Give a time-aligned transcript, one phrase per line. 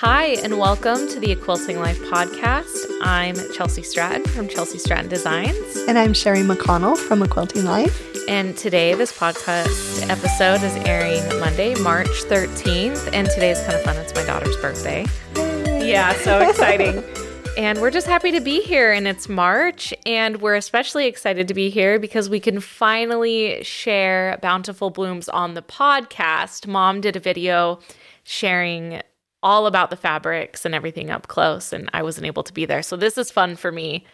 [0.00, 2.86] Hi, and welcome to the Quilting Life podcast.
[3.02, 5.76] I'm Chelsi Stratton from Chelsi Stratton Designs.
[5.86, 8.02] And I'm Sherri McConnell from A Quilting Life.
[8.26, 13.10] And today, this podcast episode is airing Monday, March 13th.
[13.12, 13.94] And today is kind of fun.
[13.98, 15.04] It's my daughter's birthday.
[15.36, 17.04] Yeah, so exciting.
[17.58, 18.90] and we're just happy to be here.
[18.92, 19.92] And it's March.
[20.06, 25.52] And we're especially excited to be here because we can finally share Bountiful Blooms on
[25.52, 26.66] the podcast.
[26.66, 27.80] Mom did a video
[28.24, 29.02] sharing
[29.42, 32.82] all about the fabrics and everything up close, and I wasn't able to be there.
[32.82, 34.04] So this is fun for me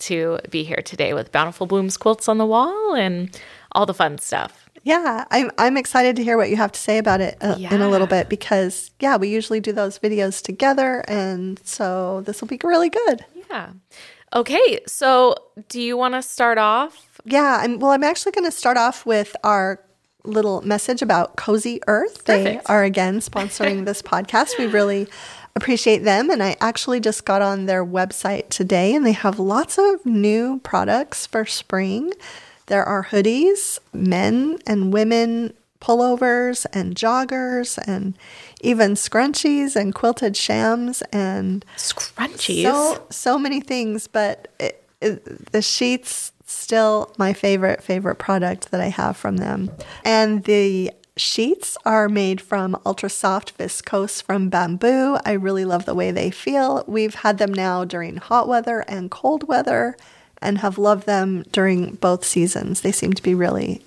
[0.00, 3.38] to be here today with Bountiful Blooms quilts on the wall and
[3.72, 4.68] all the fun stuff.
[4.82, 7.74] Yeah, I'm I'm excited to hear what you have to say about it uh, yeah.
[7.74, 12.40] in a little bit because yeah, we usually do those videos together, and so this
[12.40, 13.24] will be really good.
[13.50, 13.72] Yeah.
[14.32, 15.34] Okay, so
[15.68, 17.20] do you want to start off?
[17.24, 19.82] Yeah, I'm, well, I'm actually going to start off with our
[20.24, 22.24] little message about Cozy Earth.
[22.24, 22.66] Perfect.
[22.66, 24.58] They are again sponsoring this podcast.
[24.58, 25.08] We really
[25.56, 26.30] appreciate them.
[26.30, 30.60] And I actually just got on their website today and they have lots of new
[30.62, 32.12] products for spring.
[32.66, 38.16] There are hoodies, men and women pullovers and joggers and
[38.60, 42.62] even scrunchies and quilted shams and scrunchies.
[42.62, 48.80] So so many things, but it, it, the sheets still my favorite, favorite product that
[48.80, 49.70] I have from them.
[50.04, 55.18] And the sheets are made from ultra soft viscose from bamboo.
[55.24, 56.84] I really love the way they feel.
[56.86, 59.96] We've had them now during hot weather and cold weather
[60.42, 62.80] and have loved them during both seasons.
[62.80, 63.82] They seem to be really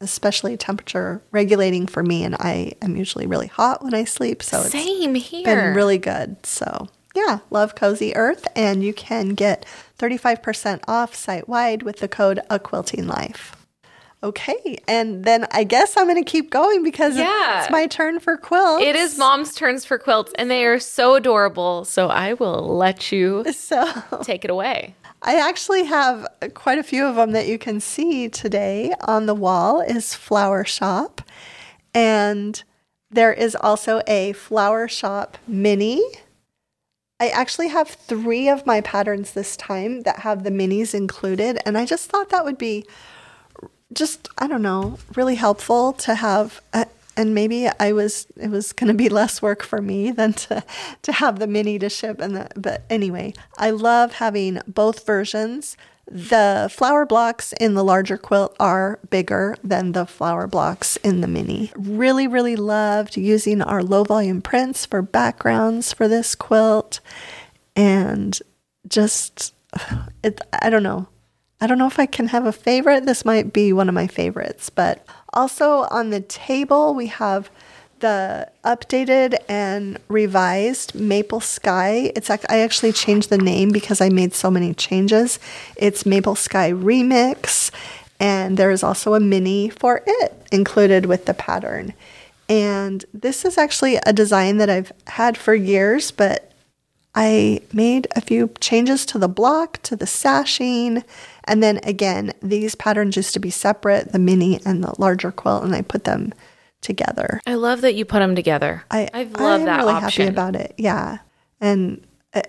[0.00, 4.62] especially temperature regulating for me and I am usually really hot when I sleep, so
[4.62, 5.44] Same it's here.
[5.44, 6.44] been really good.
[6.46, 9.66] So, yeah, love Cozy Earth and you can get
[9.98, 13.56] 35% off site wide with the code A Quilting Life.
[14.20, 17.62] Okay, and then I guess I'm going to keep going because yeah.
[17.62, 18.82] it's my turn for quilts.
[18.82, 21.84] It is mom's turns for quilts, and they are so adorable.
[21.84, 23.86] So I will let you so
[24.22, 24.96] take it away.
[25.22, 29.34] I actually have quite a few of them that you can see today on the
[29.34, 29.82] wall.
[29.82, 31.20] Is Flower Shoppe,
[31.94, 32.60] and
[33.12, 36.02] there is also a Flower Shoppe mini
[37.20, 41.76] I actually have three of my patterns this time that have the minis included, and
[41.76, 42.86] I just thought that would be
[43.92, 46.60] just I don't know really helpful to have.
[46.72, 46.86] A,
[47.16, 50.62] and maybe I was it was going to be less work for me than to
[51.02, 55.76] to have the mini to ship and the, but anyway, I love having both versions
[56.10, 61.28] the flower blocks in the larger quilt are bigger than the flower blocks in the
[61.28, 61.70] mini.
[61.76, 67.00] Really, really loved using our low volume prints for backgrounds for this quilt.
[67.76, 68.38] And
[68.86, 69.54] just,
[70.22, 71.08] it, I don't know.
[71.60, 73.04] I don't know if I can have a favorite.
[73.04, 74.70] This might be one of my favorites.
[74.70, 77.50] But also on the table, we have
[78.00, 82.12] the updated and revised Maple Sky.
[82.14, 85.38] It's I actually changed the name because I made so many changes.
[85.76, 87.70] It's Maple Sky Remix,
[88.20, 91.94] and there is also a mini for it included with the pattern.
[92.48, 96.52] And this is actually a design that I've had for years, but
[97.14, 101.02] I made a few changes to the block, to the sashing,
[101.44, 105.64] and then again, these patterns used to be separate, the mini and the larger quilt,
[105.64, 106.32] and I put them
[106.88, 107.40] together.
[107.46, 108.82] I love that you put them together.
[108.90, 110.24] I I love I'm that really option.
[110.24, 110.74] happy about it.
[110.76, 111.18] Yeah,
[111.60, 112.04] and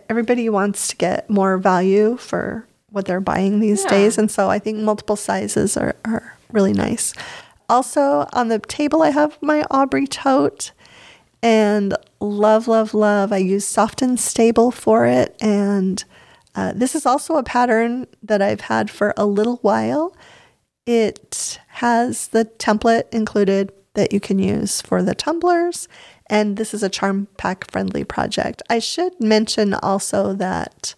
[0.09, 3.89] everybody wants to get more value for what they're buying these yeah.
[3.91, 7.13] days, and so I think multiple sizes are are really nice.
[7.67, 10.71] Also on the table, I have my Aubrey tote.
[11.41, 13.31] And love, love, love.
[13.31, 15.37] I use soft and stable for it.
[15.39, 16.03] And
[16.53, 20.13] uh, this is also a pattern that I've had for a little while.
[20.85, 25.87] It has the template included that you can use for the tumblers.
[26.27, 28.61] And this is a charm pack friendly project.
[28.69, 30.95] I should mention also that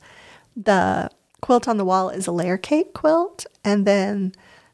[0.55, 1.09] the
[1.41, 4.33] quilt on the wall is a layer cake quilt, and then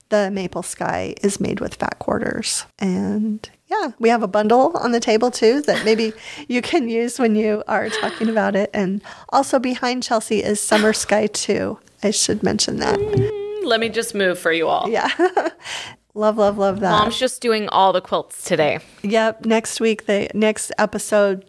[0.10, 2.66] the maple sky is made with fat quarters.
[2.80, 6.14] And yeah, we have a bundle on the table too that maybe
[6.48, 8.70] you can use when you are talking about it.
[8.74, 11.78] And also behind Chelsi is Summer Sky 2.
[12.04, 12.98] I should mention that.
[13.00, 14.90] Mm, let me just move for you all.
[14.90, 15.10] Yeah.
[16.18, 16.90] Love, love, love that.
[16.90, 18.80] Mom's just doing all the quilts today.
[19.04, 19.46] Yep.
[19.46, 21.46] Next week, the next episode,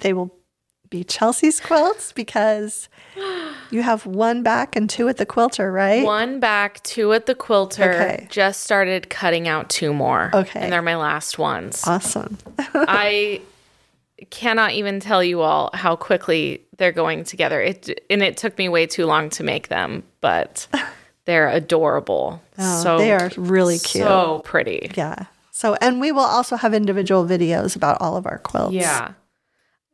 [0.00, 0.34] they will
[0.90, 2.88] be Chelsi's quilts because
[3.70, 6.04] you have one back and two at the quilter, right?
[6.04, 7.92] One back, two at the quilter.
[7.92, 8.26] Okay.
[8.28, 10.32] Just started cutting out two more.
[10.34, 10.58] Okay.
[10.58, 11.86] And they're my last ones.
[11.86, 12.36] Awesome.
[12.58, 13.40] I
[14.30, 17.62] cannot even tell you all how quickly they're going together.
[17.62, 20.66] It and it took me way too long to make them, but
[21.30, 22.42] they're adorable.
[22.58, 24.04] Oh, so they are really cute.
[24.04, 24.90] So pretty.
[24.94, 25.26] Yeah.
[25.50, 28.74] So and we will also have individual videos about all of our quilts.
[28.74, 29.12] Yeah.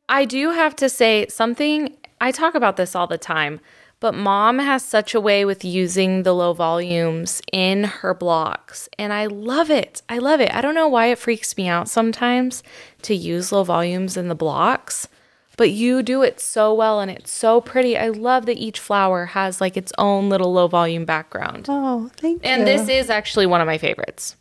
[0.09, 1.97] I do have to say something.
[2.21, 3.61] I talk about this all the time,
[4.01, 8.89] but mom has such a way with using the low volumes in her blocks.
[8.99, 10.03] And I love it.
[10.09, 10.55] I love it.
[10.55, 12.63] I don't know why it freaks me out sometimes
[13.03, 15.09] to use low volumes in the blocks,
[15.57, 17.97] but you do it so well and it's so pretty.
[17.97, 21.67] I love that each flower has like its own little low volume background.
[21.69, 22.51] Oh, thank you.
[22.51, 24.37] And this is actually one of my favorites.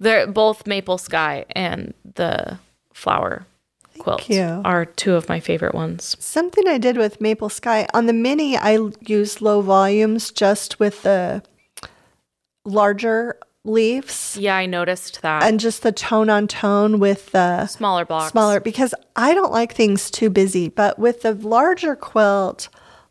[0.00, 2.58] They're both Maple Sky and the
[2.92, 3.46] flower
[3.98, 4.30] quilt
[4.64, 6.16] are two of my favorite ones.
[6.20, 11.02] Something I did with Maple Sky on the mini, I used low volumes just with
[11.02, 11.42] the
[12.64, 15.42] larger leaves Yeah, I noticed that.
[15.42, 18.32] and just the tone on tone with the smaller blocks.
[18.32, 20.68] smaller because I don't like things too busy.
[20.68, 22.68] But with the larger quilt,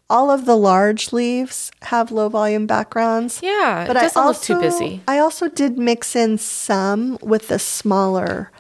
[0.09, 3.41] all of the large leaves have low volume backgrounds.
[3.43, 5.01] Yeah, but it I doesn't also, look too busy.
[5.07, 8.51] I also did mix in some with the smaller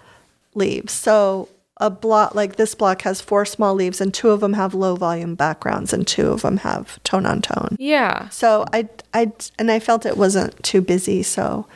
[0.55, 0.91] leaves.
[0.93, 1.47] So
[1.79, 4.95] a block like this block has four small leaves, and two of them have low
[4.95, 7.75] volume backgrounds, and two of them have tone on tone.
[7.79, 8.29] Yeah.
[8.29, 11.23] So I, I, and I felt it wasn't too busy.
[11.23, 11.67] So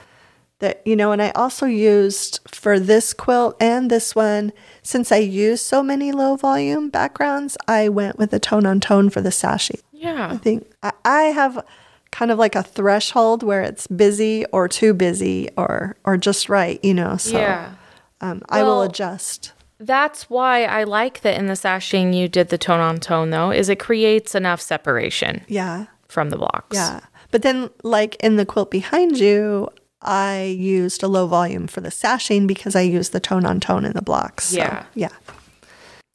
[0.59, 4.53] that, you know, and I also used for this quilt and this one,
[4.83, 9.09] since I used so many low volume backgrounds, I went with the tone on tone
[9.09, 9.81] for the sashi.
[9.91, 11.63] Yeah i think I, I have
[12.11, 16.83] kind of like a threshold where it's busy or too busy or, or just right,
[16.83, 17.73] you know, so yeah.
[18.19, 19.53] um, I will adjust.
[19.81, 23.51] That's why I like that in the sashing you did the tone on tone though,
[23.51, 25.85] is it creates enough separation Yeah.
[26.07, 26.75] from the blocks.
[26.77, 26.99] Yeah.
[27.31, 29.69] But then, like in the quilt behind you,
[30.01, 33.85] I used a low volume for the sashing because I used the tone on tone
[33.85, 34.45] in the blocks.
[34.45, 34.85] So, Yeah.
[34.93, 35.09] Yeah.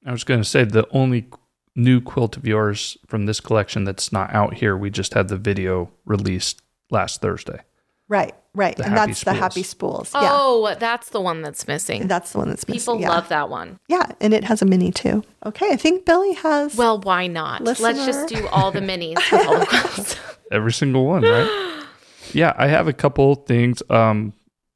[0.05, 1.27] I was going to say the only
[1.75, 5.37] new quilt of yours from this collection that's not out here, we just had the
[5.37, 7.61] video released last Thursday.
[8.09, 8.35] Right.
[8.57, 8.75] Right.
[8.75, 10.13] The and happy that's the happy spools.
[10.15, 10.31] Yeah.
[10.33, 12.09] Oh, that's the one that's missing.
[12.09, 12.81] That's the one that's missing.
[12.81, 13.11] People yeah.
[13.11, 13.79] love that one.
[13.87, 14.11] Yeah.
[14.19, 15.23] And it has a mini too.
[15.45, 15.71] Okay.
[15.71, 16.75] I think Billy has.
[16.75, 17.63] Well, why not?
[17.63, 20.19] Let's just do all the minis all the.
[20.51, 21.85] Every single one, right?
[22.33, 23.83] yeah, I have a couple things.
[23.91, 24.33] Um,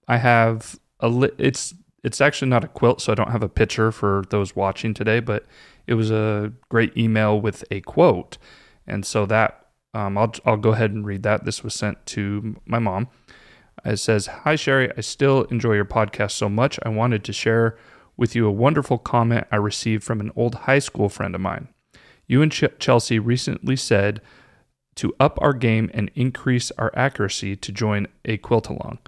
[0.06, 1.74] I have a li- it's
[2.04, 5.20] it's actually not a quilt, so I don't have a picture for those watching today,
[5.20, 5.46] but
[5.86, 8.36] it was a great email with a quote,
[8.86, 11.44] and so that um, I'll I'll go ahead and read that.
[11.44, 13.08] This was sent to my mom.
[13.84, 16.78] It says, "Hi Sherri, I still enjoy your podcast so much.
[16.84, 17.76] I wanted to share
[18.16, 21.68] with you a wonderful comment I received from an old high school friend of mine.
[22.26, 24.20] You and Ch- Chelsi recently said
[24.96, 28.98] to up our game and increase our accuracy to join a quilt along.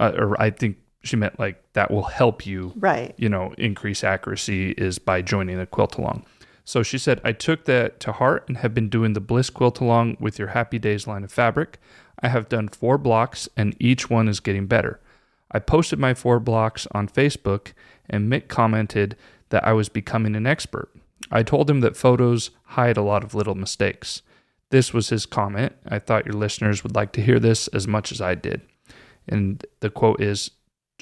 [0.00, 3.14] Uh, or I think she meant like that will help you, right.
[3.18, 6.24] you know, increase accuracy is by joining a quilt along.
[6.64, 9.80] So she said, I took that to heart and have been doing the Bliss quilt
[9.80, 11.78] along with your Happy Days line of fabric.
[12.20, 15.00] I have done four blocks and each one is getting better.
[15.50, 17.72] I posted my four blocks on Facebook
[18.08, 19.16] and Mick commented
[19.50, 20.88] that I was becoming an expert.
[21.30, 24.22] I told him that photos hide a lot of little mistakes.
[24.70, 25.74] This was his comment.
[25.86, 28.62] I thought your listeners would like to hear this as much as I did.
[29.28, 30.50] And the quote is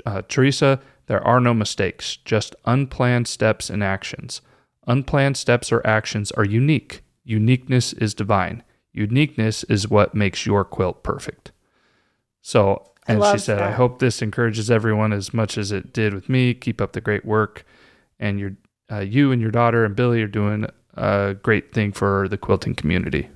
[0.05, 4.41] uh, Teresa, there are no mistakes, just unplanned steps and actions.
[4.87, 7.03] Unplanned steps or actions are unique.
[7.25, 8.63] Uniqueness is divine.
[8.93, 11.53] Uniqueness is what makes your quilt perfect.
[12.43, 16.29] So, and she said, I hope this encourages everyone as much as it did with
[16.29, 16.55] me.
[16.55, 17.65] Keep up the great work.
[18.19, 18.53] And your,
[18.91, 22.75] uh, you and your daughter and Billy are doing a great thing for the quilting
[22.75, 23.29] community.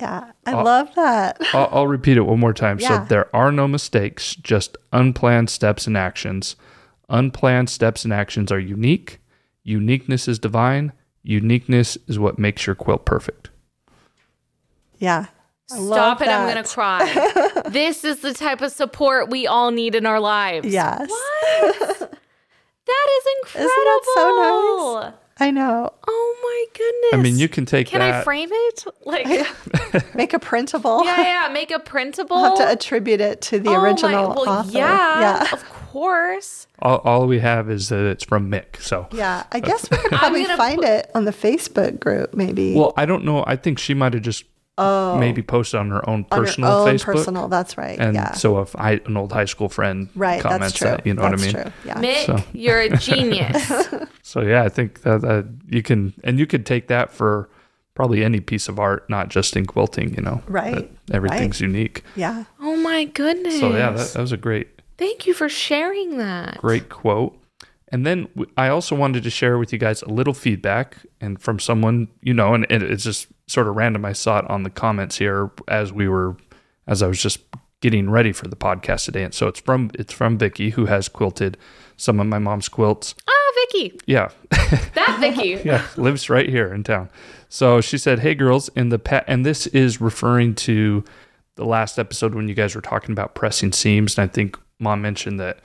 [0.00, 0.32] Yeah.
[0.46, 1.38] I Uh, love that.
[1.54, 2.78] I'll, I'll repeat it one more time.
[2.78, 3.02] Yeah.
[3.02, 6.56] So there are no mistakes, just unplanned steps and actions.
[7.08, 9.20] Unplanned steps and actions are unique.
[9.68, 10.92] Uniqueness is divine.
[11.22, 13.50] Uniqueness is what makes your quilt perfect.
[14.98, 15.26] Yeah.
[15.70, 17.62] I love Stop it, I'm going to cry.
[17.68, 20.66] this is the type of support we all need in our lives.
[20.66, 21.10] Yes.
[21.10, 21.98] What?
[22.00, 23.70] that is incredible.
[23.70, 25.12] Isn't that so nice?
[25.40, 25.92] I know.
[26.08, 27.12] Oh my goodness.
[27.12, 27.90] I mean, you can take it.
[27.90, 28.22] Can that.
[28.22, 28.84] I frame it?
[29.04, 29.26] Like,
[30.14, 31.04] Make a printable.
[31.04, 32.36] yeah, yeah, make a printable.
[32.38, 34.70] I'll have to attribute it to the Oh my- original well, author.
[34.72, 35.52] Yeah, Yeah.
[35.52, 35.62] of
[35.98, 36.66] course.
[36.80, 38.80] all, all we have is that it's from Mick.
[38.80, 39.44] So, Yeah.
[39.52, 42.74] I guess we could probably find put- it on the Facebook group, maybe.
[42.74, 43.44] well, I don't know.
[43.46, 44.44] I think she might have just
[44.78, 45.18] oh.
[45.18, 46.36] maybe posted on her own Oh.
[46.36, 47.04] on your personal own Facebook.
[47.04, 47.48] personal.
[47.48, 47.98] That's right.
[47.98, 48.32] and yeah.
[48.32, 50.40] so if I, an old high school friend right.
[50.40, 50.88] comments That's true.
[50.90, 51.62] that, you know that's what I mean?
[51.62, 51.72] True.
[51.84, 51.94] Yeah.
[52.00, 53.72] Mick, So- you're a genius.
[54.22, 57.48] So yeah, I think that, that you can, and you could take that for
[57.94, 60.14] probably any piece of art, not just in quilting.
[60.14, 62.04] You know, Right, that everything's unique.
[62.14, 62.44] Yeah.
[62.60, 63.58] oh my goodness.
[63.58, 66.58] So yeah, that, that was a great, Thank you for sharing that.
[66.58, 67.38] great quote.
[67.90, 68.28] And then
[68.58, 72.34] I also wanted to share with you guys a little feedback, and from someone you
[72.34, 74.04] know, and it's just sort of random.
[74.04, 76.36] I saw it on the comments here as we were,
[76.86, 77.38] as I was just
[77.80, 81.08] getting ready for the podcast today, and so it's from it's from Vicky who has
[81.08, 81.56] quilted
[81.96, 83.14] some of my mom's quilts.
[83.26, 83.98] Oh, Vicky.
[84.06, 84.28] Yeah.
[84.94, 85.62] That Vicky.
[85.66, 87.08] yeah, lives right here in town.
[87.48, 91.02] So she said, "Hey girls, in the pa-, and this is referring to
[91.54, 95.02] the last episode when you guys were talking about pressing seams, and I think mom
[95.02, 95.60] mentioned that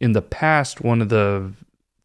[0.00, 1.52] in the past one of the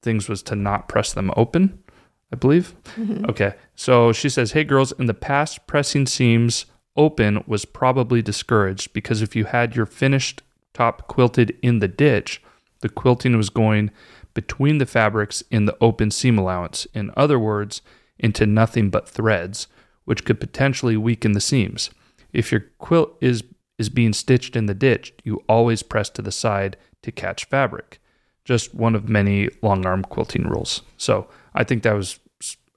[0.01, 1.84] things was to not press them open,
[2.32, 2.74] I believe.
[2.96, 3.25] Mm-hmm.
[3.30, 3.53] Okay.
[3.75, 6.65] So she says, "Hey girls, in the past pressing seams
[6.96, 10.41] open was probably discouraged because if you had your finished
[10.74, 12.41] top quilted in the ditch,
[12.82, 13.91] the quilting was going
[14.34, 16.88] between the fabrics in the open seam allowance.
[16.94, 17.82] In other words,
[18.18, 19.68] into nothing but threads,
[20.06, 21.89] which could potentially weaken the seams.
[22.34, 23.44] If your quilt is
[23.81, 28.00] is being stitched in the ditch, you always press to the side to catch fabric.
[28.45, 30.81] Just one of many long arm quilting rules.
[30.97, 32.19] So I think that was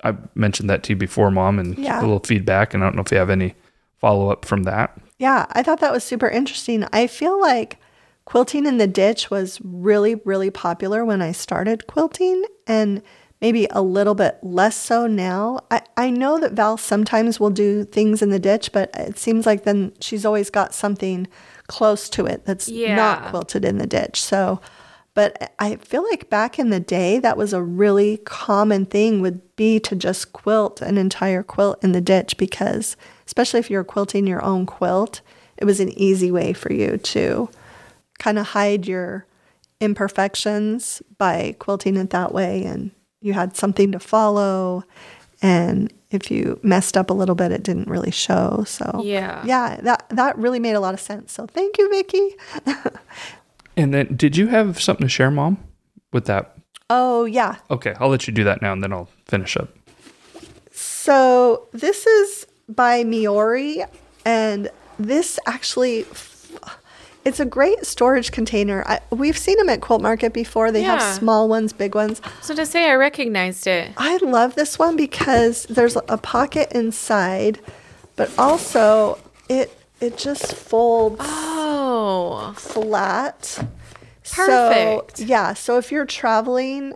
[0.02, 1.99] I mentioned that to you before, Mom, and Yeah.
[1.99, 2.75] a little feedback.
[2.75, 3.54] And I don't know if you have any
[3.99, 4.94] follow up from that.
[5.18, 6.84] Yeah, I thought that was super interesting.
[6.92, 7.78] I feel like
[8.26, 13.00] quilting in the ditch was really, really popular when I started quilting and
[13.45, 15.61] maybe a little bit less so now.
[15.71, 19.45] I, I know that Val sometimes will do things in the ditch, but it seems
[19.45, 21.27] like then she's always got something
[21.67, 22.97] close to it that's Yeah.
[22.97, 24.23] not quilted in the ditch.
[24.23, 24.63] So,
[25.13, 29.43] but I feel like back in the day, that was a really common thing would
[29.57, 32.97] be to just quilt an entire quilt in the ditch because,
[33.27, 35.21] especially if you're quilting your own quilt,
[35.59, 37.51] it was an easy way for you to
[38.19, 39.27] kind of hide your
[39.83, 42.65] imperfections by quilting it that way.
[42.65, 42.91] And
[43.25, 44.85] you had something to follow.
[45.43, 48.64] And if you messed up a little bit, it didn't really show.
[48.66, 49.43] So, Yeah.
[49.45, 51.33] yeah, that, that really made a lot of sense.
[51.33, 52.28] So, thank you, Vicky.
[53.76, 55.59] And then, did you have something to share, Mom,
[56.12, 56.57] with that?
[56.90, 57.57] Oh, yeah.
[57.73, 59.69] Okay, I'll let you do that now, and then I'll finish up.
[60.71, 63.85] So this is by Meori,
[64.25, 66.04] and this actually,
[67.25, 68.85] it's a great storage container.
[68.87, 70.71] I, we've seen them at Quilt Market before.
[70.71, 70.99] They Yeah.
[71.00, 72.21] have small ones, big ones.
[72.43, 73.93] So to say, I recognized it.
[73.97, 77.61] I love this one because there's a pocket inside,
[78.16, 83.59] but also it it just folds Oh, flat.
[84.31, 85.19] Perfect.
[85.19, 85.54] So, yeah.
[85.54, 86.95] So if you're traveling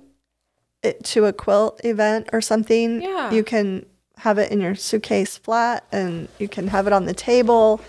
[0.82, 3.30] it, to a quilt event or something, Yeah.
[3.30, 3.86] you can
[4.18, 7.80] have it in your suitcase flat and you can have it on the table.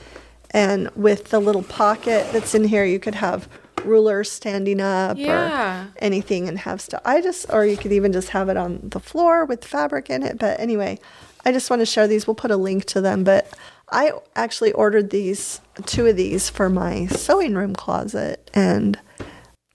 [0.52, 3.48] And with the little pocket that's in here, you could have
[3.86, 5.84] rulers standing up Yeah.
[5.86, 7.02] or anything and have stuff.
[7.06, 10.24] I just, or you could even just have it on the floor with fabric in
[10.24, 10.38] it.
[10.38, 11.00] But anyway,
[11.46, 12.28] I just want to share these.
[12.28, 13.24] We'll put a link to them.
[13.24, 13.54] But
[13.92, 18.50] I actually ordered these, two of these for my sewing room closet.
[18.54, 19.00] And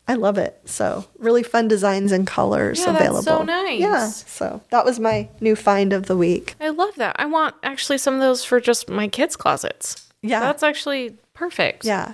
[0.06, 0.60] I love it.
[0.66, 3.22] So really fun designs and colors Yeah, that's available.
[3.22, 3.80] so nice.
[3.80, 4.06] Yeah.
[4.08, 6.56] So that was my new find of the week.
[6.60, 7.16] I love that.
[7.18, 10.00] I want actually some of those for just my kids' closets.
[10.24, 10.40] Yeah.
[10.40, 11.84] That's actually perfect.
[11.84, 12.12] Yeah.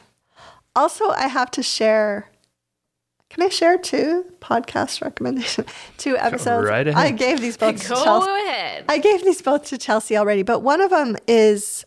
[0.76, 2.28] Also, I have to share.
[3.28, 5.64] Can I share two podcast recommendation?
[5.98, 6.68] Two episodes.
[6.68, 7.00] right ahead.
[7.00, 8.44] I gave these both to Go Chelsi.
[8.48, 8.84] ahead.
[8.88, 11.84] I gave these both to Chelsi already, but one of them is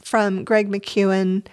[0.00, 1.44] from Greg McKeown,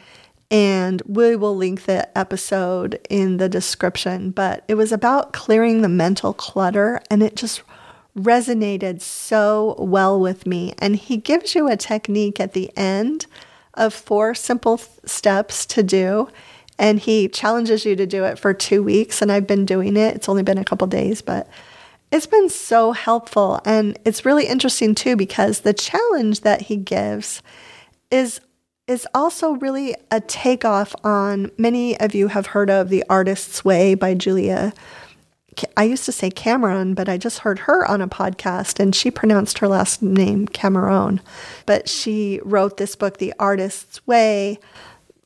[0.49, 4.31] and we will link the episode in the description.
[4.31, 7.61] But it was about clearing the mental clutter, and it just
[8.17, 10.73] resonated so well with me.
[10.79, 13.25] And he gives you a technique at the end
[13.75, 16.29] of four simple th- steps to do.
[16.77, 19.21] And he challenges you to do it for two weeks.
[19.21, 20.15] And I've been doing it.
[20.15, 21.47] It's only been a couple days, but
[22.11, 23.61] it's been so helpful.
[23.65, 27.41] And it's really interesting too, because the challenge that he gives
[28.11, 28.41] is
[28.87, 33.95] is also really a takeoff on many of you have heard of The Artist's Way
[33.95, 34.73] by Julia.
[35.77, 39.11] I used to say Cameron, but I just heard her on a podcast and she
[39.11, 41.21] pronounced her last name Cameron.
[41.65, 44.59] But she wrote this book, The Artist's Way.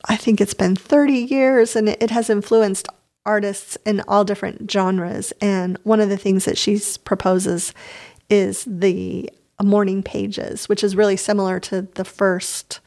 [0.08, 2.88] I think it's been 30 years and it has influenced
[3.26, 5.32] artists in all different genres.
[5.40, 7.74] And one of the things that she proposes
[8.28, 9.30] is the
[9.62, 12.80] morning pages, which is really similar to the first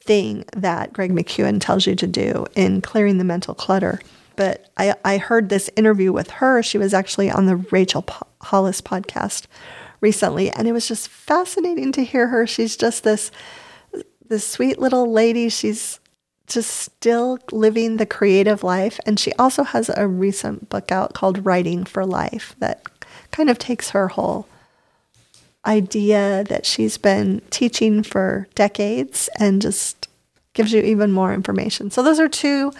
[0.00, 4.00] thing that Greg McKeown tells you to do in clearing the mental clutter.
[4.36, 6.62] But I, I heard this interview with her.
[6.62, 9.46] She was actually on the Rachel Po- Hollis podcast
[10.00, 12.46] recently, and it was just fascinating to hear her.
[12.46, 13.30] She's just this
[14.28, 15.48] this sweet little lady.
[15.48, 16.00] She's
[16.46, 21.44] just still living the creative life, and she also has a recent book out called
[21.44, 22.82] Writing for Life that
[23.30, 24.46] kind of takes her whole
[25.64, 30.08] idea that she's been teaching for decades and just
[30.54, 31.90] gives you even more information.
[31.90, 32.72] So those are two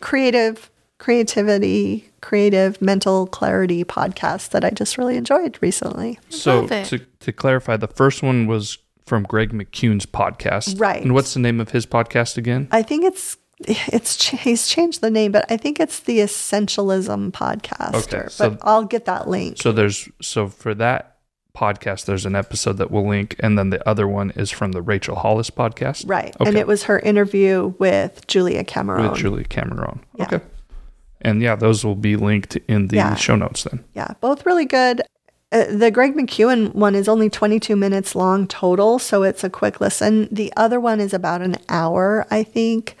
[0.00, 6.18] creative creativity, creative mental clarity podcast that I just really enjoyed recently.
[6.28, 10.78] So to, to clarify, the first one was from Greg McKeown's podcast.
[10.80, 11.02] Right.
[11.02, 12.68] And what's the name of his podcast again?
[12.70, 18.14] I think it's it's he's changed the name, but I think it's the Essentialism Podcaster.
[18.18, 19.58] Okay, so- but I'll get that link.
[19.58, 21.16] So there's so for that
[21.56, 24.80] podcast, there's an episode that we'll link, and then the other one is from the
[24.82, 29.10] Rachel Hollis podcast, right, and it was her interview with Julia Cameron.
[29.10, 30.04] with Julia Cameron.
[30.14, 30.24] Yeah.
[30.26, 30.40] Okay.
[31.20, 33.14] And yeah, those will be linked in the Yeah.
[33.16, 33.84] show notes then.
[33.94, 35.02] Yeah, both really good.
[35.50, 39.80] Uh, the Greg McKeown one is only 22 minutes long total, so it's a quick
[39.80, 40.28] listen.
[40.30, 42.96] The other one is about an hour, I think.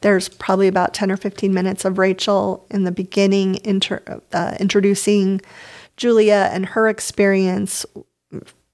[0.00, 5.40] There's probably about 10 or 15 minutes of Rachel in the beginning inter- uh, introducing
[5.96, 7.86] Julia and her experience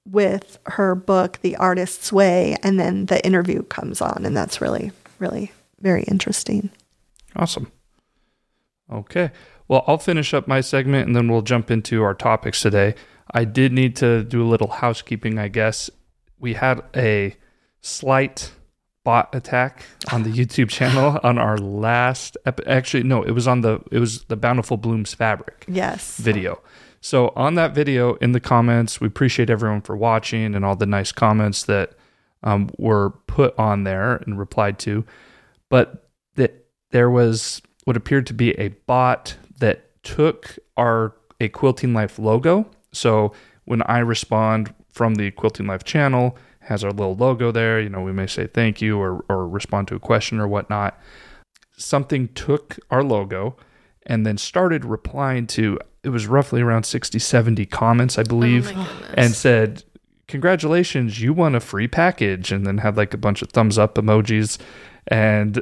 [0.09, 4.91] with her book, The Artist's Way, and then the interview comes on, and that's really,
[5.19, 5.51] really
[5.81, 6.71] very interesting.
[7.35, 7.71] Awesome.
[8.91, 9.31] Okay.
[9.67, 12.95] Well, I'll finish up my segment and then we'll jump into our topics today.
[13.31, 15.89] I did need to do a little housekeeping, I guess.
[16.39, 17.35] We had a
[17.81, 18.51] slight
[19.03, 23.61] bot attack on the YouTube channel on our last ep- actually no, it was on
[23.61, 26.17] the it was the Bountiful Blooms fabric Yes.
[26.17, 26.61] video.
[27.01, 30.85] So on that video, in the comments, we appreciate everyone for watching and all the
[30.85, 31.93] nice comments that
[32.43, 35.05] um, were put on there and replied to.
[35.69, 41.91] But that there was what appeared to be a bot that took our a Quilting
[41.91, 42.69] Life logo.
[42.91, 43.33] So
[43.65, 47.81] when I respond from the Quilting Life channel, has our little logo there.
[47.81, 50.99] You know, we may say thank you or or respond to a question or whatnot.
[51.77, 53.57] Something took our logo
[54.05, 59.05] and then started replying to it was roughly around 60 70 comments i believe Oh
[59.15, 59.83] and said
[60.27, 63.95] congratulations you won a free package and then had like a bunch of thumbs up
[63.95, 64.57] emojis
[65.07, 65.61] and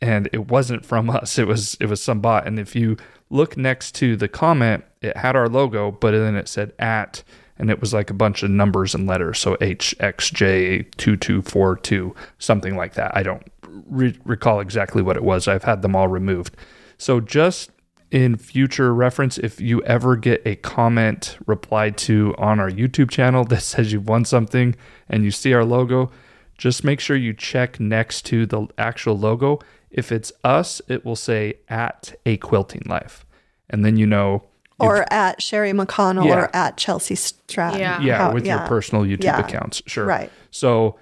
[0.00, 1.38] and it wasn't from us.
[1.38, 2.44] It was it was some bot.
[2.46, 2.96] And if you
[3.28, 7.22] look next to the comment it had our logo but then it said at
[7.58, 9.38] and it was like a bunch of numbers and letters.
[9.38, 13.16] So hxj2242 something like that.
[13.16, 13.46] I don't
[13.86, 15.48] re- recall exactly what it was.
[15.48, 16.56] I've had them all removed.
[16.98, 17.70] So just
[18.10, 23.44] in future reference, if you ever get a comment replied to on our YouTube channel
[23.46, 24.74] that says you've won something
[25.08, 26.10] and you see our logo,
[26.58, 29.60] just make sure you check next to the actual logo.
[29.90, 33.26] If it's us, it will say at a quilting life.
[33.68, 34.44] And then you know
[34.78, 36.34] Or at Sherri McConnell Yeah.
[36.44, 37.80] or at Chelsi Stratton.
[37.80, 38.00] Yeah.
[38.00, 39.38] yeah, How- with your personal YouTube Yeah.
[39.40, 39.82] accounts.
[39.86, 40.06] Sure.
[40.06, 40.30] Right.
[40.50, 40.96] So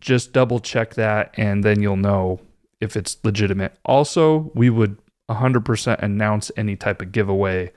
[0.00, 2.40] just double check that and then you'll know
[2.80, 3.74] if it's legitimate.
[3.84, 4.96] Also, we would
[5.28, 7.72] 100% announce any type of giveaway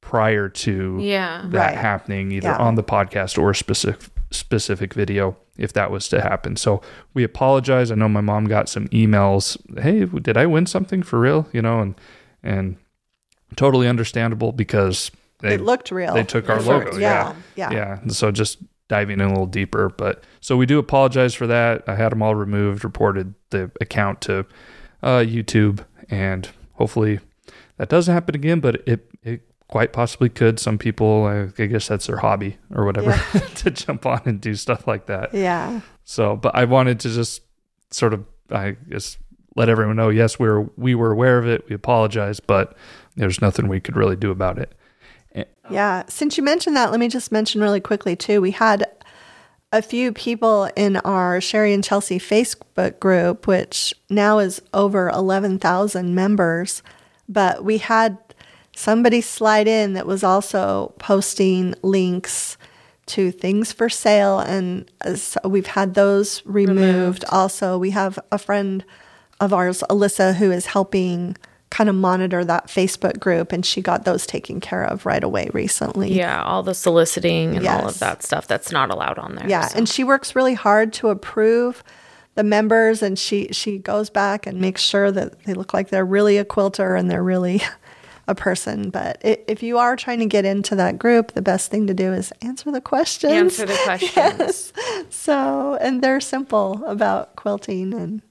[0.00, 1.42] prior to yeah.
[1.46, 1.76] that Right.
[1.78, 2.56] happening either Yeah.
[2.58, 6.56] on the podcast or specific specific video if that was to happen.
[6.56, 6.80] So
[7.14, 7.90] we apologize.
[7.90, 11.62] I know my mom got some emails, "Hey, did I win something for real?" you
[11.62, 11.94] know, and
[12.42, 12.76] and
[13.56, 15.10] totally understandable because
[15.40, 16.14] they it looked real.
[16.14, 16.96] they took our logo.
[16.98, 17.34] yeah.
[17.56, 17.70] Yeah.
[17.70, 17.72] Yeah.
[17.72, 18.00] Yeah.
[18.00, 19.88] and So just diving in a little deeper.
[19.90, 21.84] But so we do apologize for that.
[21.86, 24.46] I had them all removed, reported the account to
[25.02, 27.20] uh, YouTube, and hopefully
[27.76, 29.08] that doesn't happen again, but it
[29.68, 30.58] quite possibly could.
[30.58, 33.12] Some people, I, I guess that's their hobby or whatever,
[33.56, 35.32] to jump on and do stuff like that.
[35.34, 35.80] Yeah.
[36.04, 37.42] So, but I wanted to just
[37.90, 39.18] sort of, I guess,
[39.56, 41.68] let everyone know, yes, we were, we were aware of it.
[41.68, 42.76] We apologize, but
[43.16, 44.74] there's nothing we could really do about it.
[45.34, 46.04] Eh, yeah.
[46.08, 48.40] Since you mentioned that, let me just mention really quickly too.
[48.40, 48.86] We had
[49.70, 56.14] a few people in our Sherri and Chelsi Facebook group, which now is over 11,000
[56.14, 56.82] members.
[57.28, 58.16] But we had
[58.78, 62.56] somebody slide in that was also posting links
[63.06, 64.38] to things for sale.
[64.38, 66.78] And so we've had those removed.
[66.80, 67.24] Removed.
[67.30, 68.84] Also, we have a friend
[69.40, 71.36] of ours, Alyssa, who is helping
[71.70, 75.50] kind of monitor that Facebook group, and she got those taken care of right away
[75.52, 76.12] recently.
[76.12, 79.48] Yeah, all the soliciting and all of that stuff that's not allowed on there.
[79.48, 79.78] Yeah, so.
[79.78, 81.82] and she works really hard to approve
[82.36, 86.06] the members, and she she goes back and makes sure that they look like they're
[86.06, 87.60] really a quilter and they're really
[88.28, 88.90] a person.
[88.90, 91.94] But i if you are trying to get into that group, the best thing to
[91.94, 93.32] do is answer the questions.
[93.32, 94.72] answer the questions.
[95.10, 98.22] So, and they're simple about quilting, and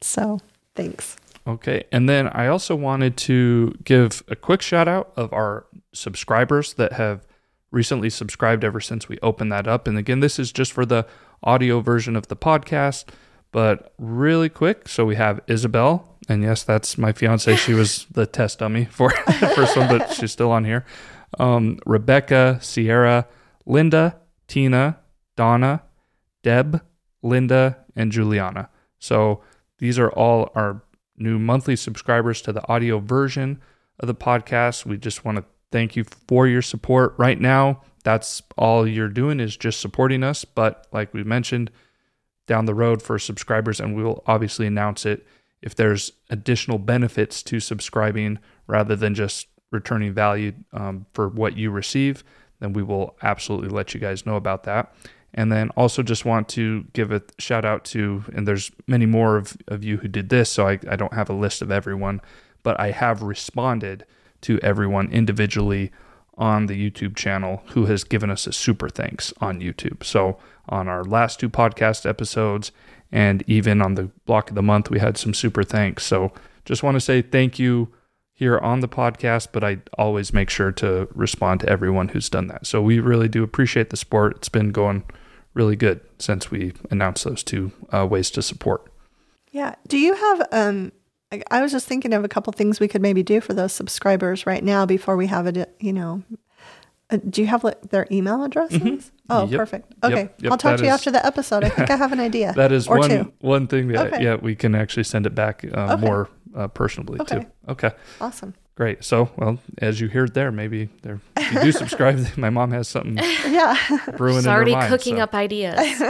[0.00, 0.38] so
[0.76, 1.16] thanks.
[1.46, 1.84] Okay.
[1.90, 6.92] And then I also wanted to give a quick shout out of our subscribers that
[6.92, 7.26] have
[7.70, 9.86] recently subscribed ever since we opened that up.
[9.86, 11.06] And again, this is just for the
[11.42, 13.06] audio version of the podcast,
[13.52, 14.88] but really quick.
[14.88, 17.56] So we have Isabel, and yes, that's my fiance.
[17.56, 20.84] She was the test dummy for the first one, but she's still on here.
[21.38, 23.26] Um, Rebecca, Sierra,
[23.66, 24.98] Linda, Tina,
[25.36, 25.82] Donna,
[26.42, 26.82] Deb,
[27.22, 28.70] Linda, and Juliana.
[28.98, 29.42] So
[29.78, 30.82] these are all our
[31.16, 33.60] new monthly subscribers to the audio version
[34.00, 34.86] of the podcast.
[34.86, 37.82] We just want to thank you for your support right now.
[38.04, 40.44] That's all you're doing is just supporting us.
[40.44, 41.70] But like we mentioned,
[42.48, 45.24] down the road for subscribers, and we will obviously announce it
[45.62, 51.70] if there's additional benefits to subscribing rather than just returning value um, for what you
[51.70, 52.24] receive,
[52.60, 54.92] then we will absolutely let you guys know about that.
[55.34, 59.36] And then also just want to give a shout out to, and there's many more
[59.36, 62.20] of, of you who did this, so I, I don't have a list of everyone,
[62.62, 64.06] but I have responded
[64.42, 65.92] to everyone individually
[66.38, 70.04] on the YouTube channel who has given us a super thanks on YouTube.
[70.04, 72.72] So on our last two podcast episodes
[73.10, 76.04] and even on the block of the month, we had some super thanks.
[76.04, 76.32] So
[76.64, 77.88] just want to say thank you
[78.34, 82.46] here on the podcast, but I always make sure to respond to everyone who's done
[82.48, 82.66] that.
[82.66, 84.36] So we really do appreciate the support.
[84.36, 85.04] It's been going
[85.54, 88.92] really good since we announced those two uh, ways to support.
[89.50, 89.74] Yeah.
[89.88, 90.92] Do you have um
[91.32, 93.72] I- I was just thinking of a couple things we could maybe do for those
[93.72, 96.22] subscribers right now before we have it, you know.
[97.10, 99.10] Uh, do you have like their email addresses?
[99.30, 99.58] Oh, Yep.
[99.58, 99.94] perfect.
[100.04, 100.28] Okay.
[100.38, 100.52] Yep.
[100.52, 101.64] I'll talk That to you is- after the episode.
[101.64, 102.52] I think I have an idea.
[102.56, 103.32] That is or one two.
[103.40, 104.24] one thing that Okay.
[104.24, 106.00] yeah we can actually send it back uh, Okay.
[106.06, 107.40] more uh, personally Okay.
[107.40, 107.46] too.
[107.68, 107.90] Okay,
[108.20, 108.54] Awesome.
[108.74, 109.04] great.
[109.04, 112.26] So well, as you heard there, maybe there if you do subscribe.
[112.36, 113.16] my mom has something
[113.48, 113.76] Yeah.
[114.16, 116.02] brewing She's in her already mind, cooking so up ideas.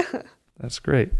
[0.58, 1.12] That's great.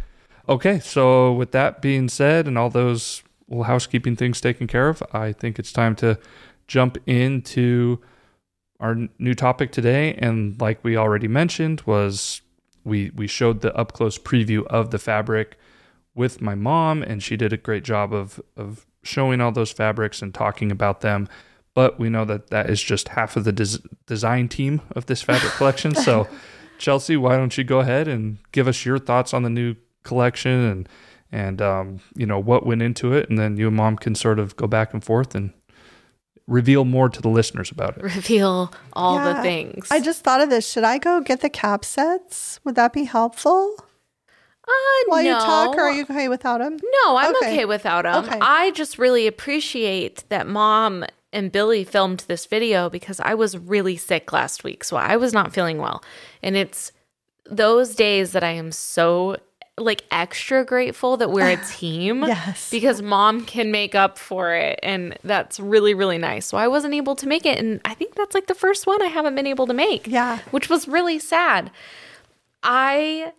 [0.49, 5.03] Okay, so with that being said, and all those little housekeeping things taken care of,
[5.13, 6.19] I think it's time to
[6.67, 7.99] jump into
[8.81, 10.15] our new topic today.
[10.15, 12.43] And like we already mentioned, was
[12.85, 15.59] we we showed the up close preview of the fabric
[16.15, 20.23] with my mom, and she did a great job of of showing all those fabrics
[20.23, 21.29] and talking about them.
[21.75, 25.23] But we know that that is just half of the des- design team of this
[25.23, 25.95] fabric collection.
[25.95, 26.27] So,
[26.79, 30.53] Chelsi, why don't you go ahead and give us your thoughts on the new collection
[30.53, 30.89] and
[31.31, 34.39] and um, you know what went into it, and then you and mom can sort
[34.39, 35.53] of go back and forth and
[36.49, 38.03] reveal more to the listeners about it.
[38.03, 39.35] Reveal all Yeah.
[39.35, 39.87] the things.
[39.91, 40.69] I just thought of this.
[40.69, 42.59] Should I go get the cap sets?
[42.65, 43.77] Would that be helpful
[44.67, 44.71] uh,
[45.07, 45.39] while you no.
[45.39, 46.77] talk, or are you okay without them?
[47.05, 47.53] No, I'm Okay.
[47.53, 48.25] okay, without them.
[48.25, 48.39] Okay.
[48.41, 53.97] I just really appreciate that mom and Billy filmed this video because I was really
[53.97, 54.83] sick last week.
[54.85, 56.03] So I was not feeling well.
[56.43, 56.93] And it's
[57.45, 59.37] those days that I am so
[59.81, 62.25] like extra grateful that we're a team.
[62.25, 62.71] Yes.
[62.71, 64.79] Because mom can make up for it.
[64.83, 66.47] And that's really, really nice.
[66.47, 67.59] So I wasn't able to make it.
[67.59, 70.07] And I think that's like the first one I haven't been able to make.
[70.07, 70.39] Yeah.
[70.51, 71.71] Which was really sad.
[72.63, 73.33] I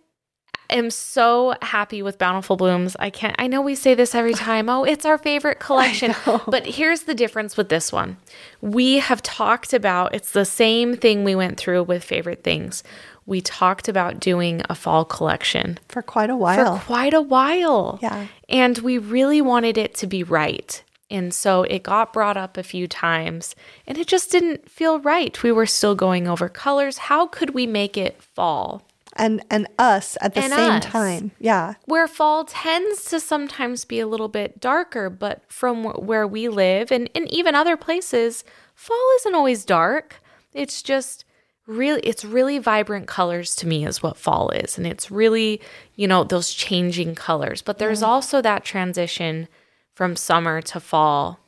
[0.70, 2.96] am so happy with Bountiful Blooms.
[3.00, 4.68] I can't I know we say this every time.
[4.68, 6.14] Oh, it's our favorite collection.
[6.46, 8.16] But here's the difference with this one.
[8.60, 12.82] We have talked about it's the same thing we went through with favorite things.
[13.30, 16.76] We talked about doing a fall collection For quite a while.
[16.78, 17.98] for quite a while.
[18.02, 18.26] Yeah.
[18.48, 20.82] And we really wanted it to be right.
[21.10, 23.54] And so it got brought up a few times
[23.86, 25.42] and it just didn't feel right.
[25.42, 26.98] We were still going over colors.
[26.98, 28.82] How could we make it fall?
[29.16, 30.84] and and us at the And same us.
[30.84, 31.32] time.
[31.40, 31.74] Yeah.
[31.86, 36.92] Where fall tends to sometimes be a little bit darker, but from where we live
[36.92, 38.44] and, and even other places,
[38.76, 40.22] fall isn't always dark.
[40.54, 41.24] It's just
[41.70, 44.76] really it's really vibrant colors to me is what fall is.
[44.76, 45.60] And it's really
[45.94, 47.62] you know those changing colors.
[47.62, 49.48] But there's also that transition
[49.94, 51.38] from summer to fall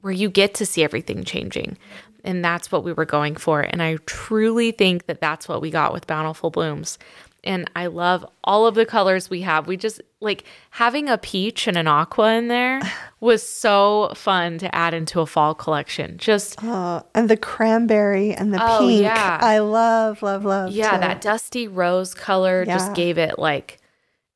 [0.00, 1.76] where you get to see everything changing.
[2.22, 3.60] And that's what we were going for.
[3.60, 6.98] And i truly think that that's what we got with bountiful blooms
[7.44, 11.66] and i love all of the colors we have we just like having a peach
[11.66, 12.80] and an aqua in there
[13.20, 18.52] was so fun to add into a fall collection just Uh, and the cranberry and
[18.52, 19.02] the Oh, pink.
[19.02, 19.38] yeah.
[19.40, 20.72] I love, love, love.
[20.72, 20.98] yeah too.
[21.00, 22.74] that dusty rose color Yeah.
[22.78, 23.78] just gave it like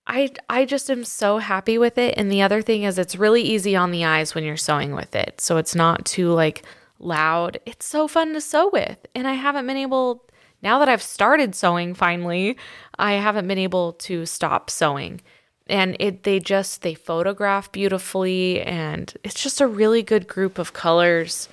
[0.07, 3.42] i i just am so happy with it and the other thing is it's really
[3.42, 6.62] easy on the eyes when you're sewing with it so it's not too like
[6.99, 10.25] loud it's so fun to sew with and i haven't been able
[10.62, 12.57] now that i've started sewing finally
[12.99, 15.21] i haven't been able to stop sewing.
[15.68, 20.73] And it they just they photograph beautifully and it's just a really good group of
[20.73, 21.49] colors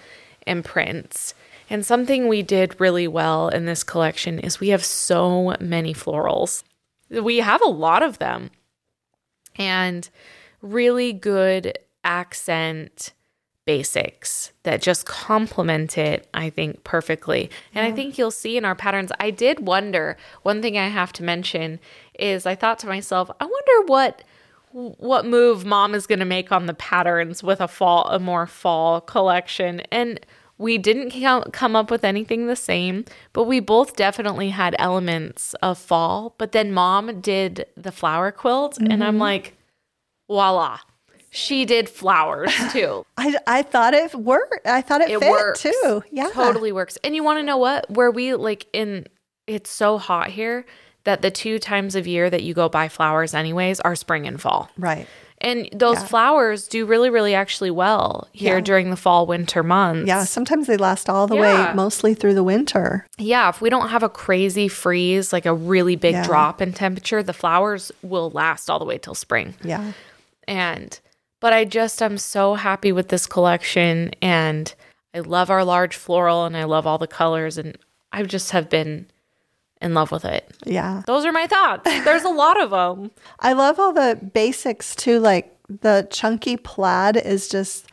[0.48, 1.34] and prints.
[1.70, 6.63] And something we did really well in this collection is we have so many florals.
[7.10, 8.52] We have a lot of them.
[9.58, 10.08] And
[10.62, 13.13] really good accent
[13.65, 17.49] basics that just complement it, I think, perfectly.
[17.73, 19.12] And I think you'll see in our patterns.
[19.19, 21.80] I did wonder, one thing I have to mention
[22.17, 24.23] is I thought to myself, I wonder what
[24.75, 28.45] what move mom is going to make on the patterns with a fall a more
[28.45, 30.19] fall collection and
[30.58, 31.12] we didn't
[31.54, 36.51] come up with anything the same but we both definitely had elements of fall but
[36.51, 39.21] then mom did the flower quilt and i'm mm-hmm.
[39.21, 39.54] like
[40.28, 40.78] voila
[41.36, 44.65] she did flowers too I, I thought it worked.
[44.65, 46.04] I thought it, it fit works too.
[46.12, 46.30] Yeah.
[46.34, 49.08] totally works and you want to know what where we like in
[49.48, 50.65] it's so hot here
[51.04, 54.39] that the two times of year that you go buy flowers anyways are spring and
[54.41, 55.08] fall Right.
[55.41, 56.06] And those Yeah.
[56.08, 58.62] flowers do really, really actually well here Yeah.
[58.62, 60.08] during the fall, winter months.
[60.08, 61.67] Yeah, sometimes they last all the Yeah.
[61.67, 63.06] way, mostly through the winter.
[63.17, 67.21] Yeah, if we don't have a crazy freeze, like a really big drop in temperature,
[67.21, 69.56] the flowers will last all the way till spring.
[69.62, 69.91] Yeah.
[70.48, 70.98] And
[71.46, 74.74] but I just I'm so happy with this collection and
[75.14, 77.78] I love our large floral and I love all the colors and
[78.12, 79.12] I just have been
[79.80, 80.52] in love with it.
[80.66, 81.04] Yeah.
[81.06, 81.84] Those are my thoughts.
[82.04, 83.12] There's a lot of them.
[83.40, 85.20] I love all the basics too.
[85.20, 87.86] Like the chunky plaid is just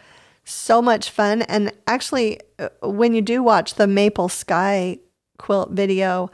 [0.45, 1.43] so much fun.
[1.43, 4.97] And actually, uh, when you do watch the Maple Sky
[5.37, 6.31] quilt video,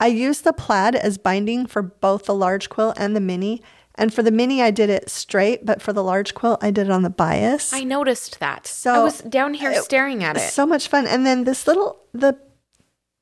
[0.00, 3.62] I use the plaid as binding for both the large quilt and the mini.
[3.98, 6.86] And for the mini, I did it straight, but for the large quilt, I did
[6.86, 7.72] it on the bias.
[7.72, 8.66] I noticed that.
[8.66, 10.50] So, I was down here staring at it.
[10.52, 11.06] So much fun.
[11.06, 12.38] And then this little the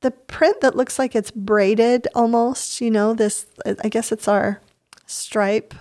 [0.01, 3.47] the print that looks like it's braided almost, you know, this
[3.83, 4.61] I guess it's our
[5.07, 5.73] stripe.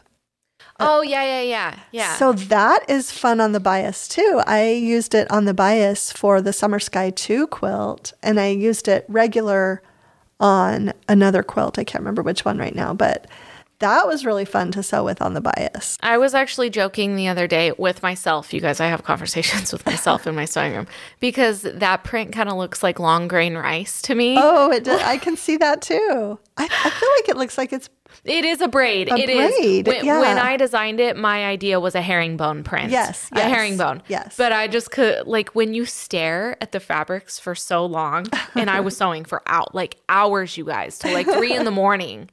[0.81, 1.79] Uh, oh yeah, yeah, yeah.
[1.93, 2.17] Yeah.
[2.17, 4.43] So that is fun on the bias too.
[4.47, 8.89] I used it on the bias for the Summer Sky 2 quilt and I used
[8.89, 9.83] it regular
[10.41, 11.79] on another quilt.
[11.79, 13.27] I can't remember which one right now, but
[13.81, 15.99] that was really fun to sew with on the bias.
[16.03, 18.55] I was actually joking the other day with myself.
[18.55, 20.87] You guys, I have conversations with myself in my sewing room
[21.21, 24.37] because that print kind of looks like long grain rice to me.
[24.39, 26.39] Oh, it did, I can see that too.
[26.57, 27.91] I, I feel like it looks like it's
[28.25, 29.11] It is a braid.
[29.11, 29.55] A It is.
[29.59, 30.21] braid, When, yeah.
[30.21, 32.91] when I designed it, my idea was a herringbone print.
[32.91, 34.03] Yes, a yes, herringbone.
[34.09, 34.37] yes.
[34.39, 38.71] But I just could like when you stare at the fabrics for so long, and
[38.71, 42.31] I was sewing for out like hours, you guys, till like three in the morning.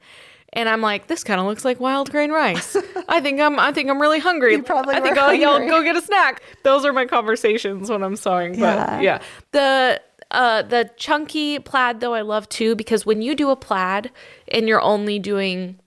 [0.53, 2.77] And I'm like, this kind of looks like wild grain rice.
[3.09, 4.53] I think I'm, I think I'm really hungry.
[4.53, 5.35] You probably I think I'll
[5.67, 6.41] go get a snack.
[6.63, 8.53] Those are my conversations when I'm sewing.
[8.53, 9.01] But Yeah.
[9.01, 13.55] yeah, the uh, the chunky plaid though I love too because when you do a
[13.55, 14.11] plaid
[14.51, 15.79] and you're only doing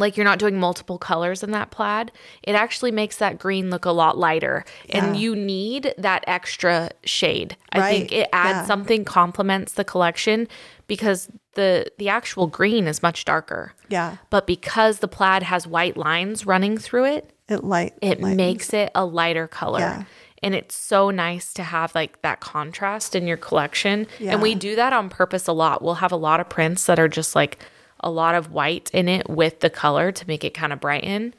[0.00, 2.10] like you're not doing multiple colors in that plaid,
[2.42, 4.64] it actually makes that green look a lot lighter.
[4.90, 7.56] And you need that extra shade.
[7.72, 8.64] I think it adds Yeah.
[8.66, 10.48] something complements the collection
[10.86, 13.74] because the the actual green is much darker.
[13.88, 18.36] yeah, But because the plaid has white lines running through it, it light it lightens.
[18.36, 19.80] makes it a lighter color.
[19.80, 20.04] Yeah.
[20.44, 24.06] And it's so nice to have like that contrast in your collection.
[24.18, 24.32] Yeah.
[24.32, 25.82] And we do that on purpose a lot.
[25.82, 27.58] We'll have a lot of prints that are just like
[28.02, 31.34] a lot of white in it with the color to make it kind of brighten.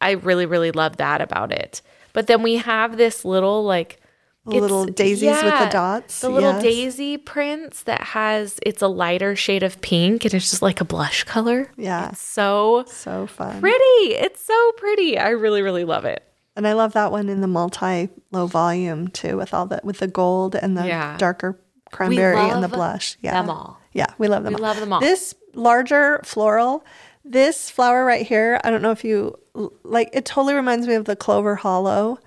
[0.00, 1.80] I really, really love that about it.
[2.12, 4.00] But then we have this little like
[4.46, 6.62] little daisies with the dots, The little yes.
[6.62, 10.84] daisy prints that has it's a lighter shade of pink and it's just like a
[10.84, 11.70] blush color.
[11.76, 12.10] Yeah.
[12.10, 13.60] It's so so fun.
[13.60, 14.14] pretty.
[14.14, 15.18] It's so pretty.
[15.18, 16.22] I really, really love it.
[16.56, 19.98] And I love that one in the multi low volume too, with all the with
[19.98, 21.16] the gold and the Yeah.
[21.16, 21.58] darker
[21.90, 23.16] cranberry and the blush.
[23.22, 23.80] Yeah, them all.
[23.92, 24.52] Yeah, we love them.
[24.52, 24.62] We all.
[24.62, 25.00] love them all.
[25.00, 26.84] This larger floral,
[27.24, 28.60] this flower right here.
[28.64, 29.38] I don't know if you
[29.82, 30.10] like.
[30.12, 32.18] It totally reminds me of the Clover Hollow,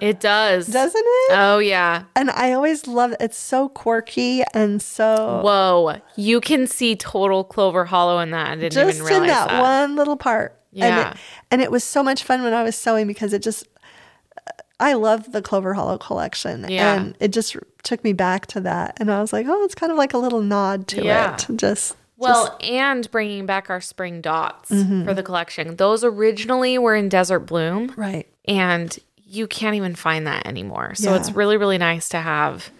[0.00, 0.66] It does.
[0.66, 1.32] doesn't it?
[1.32, 2.04] Oh yeah.
[2.16, 3.14] and I always love.
[3.20, 6.00] It's so quirky and so Whoa.
[6.16, 8.48] You can see total Clover Hollow in that.
[8.48, 9.60] I didn't just even realize in that, that.
[9.60, 10.58] one little part.
[10.72, 10.86] Yeah.
[11.08, 13.68] And it, and it was so much fun when I was sewing because it just
[14.80, 16.66] I love the Clover Hollow collection.
[16.68, 16.94] Yeah.
[16.96, 18.96] And it just took me back to that.
[18.98, 21.34] And I was like, oh, it's kind of like a little nod to Yeah.
[21.36, 21.46] it.
[21.56, 25.04] Just Well, and bringing back our spring dots Mm-hmm.
[25.04, 25.76] for the collection.
[25.76, 28.26] Those originally were in Desert Bloom, right.
[28.46, 30.94] and you can't even find that anymore.
[30.94, 31.16] So Yeah.
[31.20, 32.70] it's really, really nice to have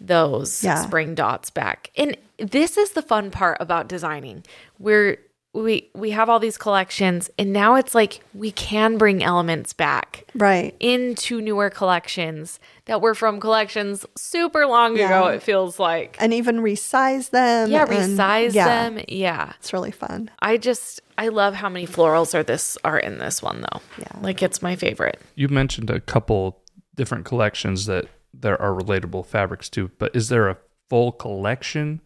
[0.00, 0.76] those Yeah.
[0.84, 1.90] spring dots back.
[1.96, 4.44] And this is the fun part about designing.
[4.78, 5.18] We're
[5.54, 10.26] we we have all these collections, and now it's like we can bring elements back.
[10.34, 10.74] Right.
[10.80, 16.16] into newer collections that were from collections super long ago, it feels like.
[16.18, 17.70] And even resize them.
[17.70, 19.04] Yeah, and- resize yeah, them.
[19.08, 19.52] Yeah.
[19.58, 20.30] It's really fun.
[20.40, 23.80] I just I love how many florals are this are in this one though.
[23.98, 24.20] Yeah.
[24.20, 25.20] Like it's my favorite.
[25.36, 26.62] You mentioned a couple
[26.96, 30.58] different collections that there are relatable fabrics to, but is there a
[30.90, 32.00] full collection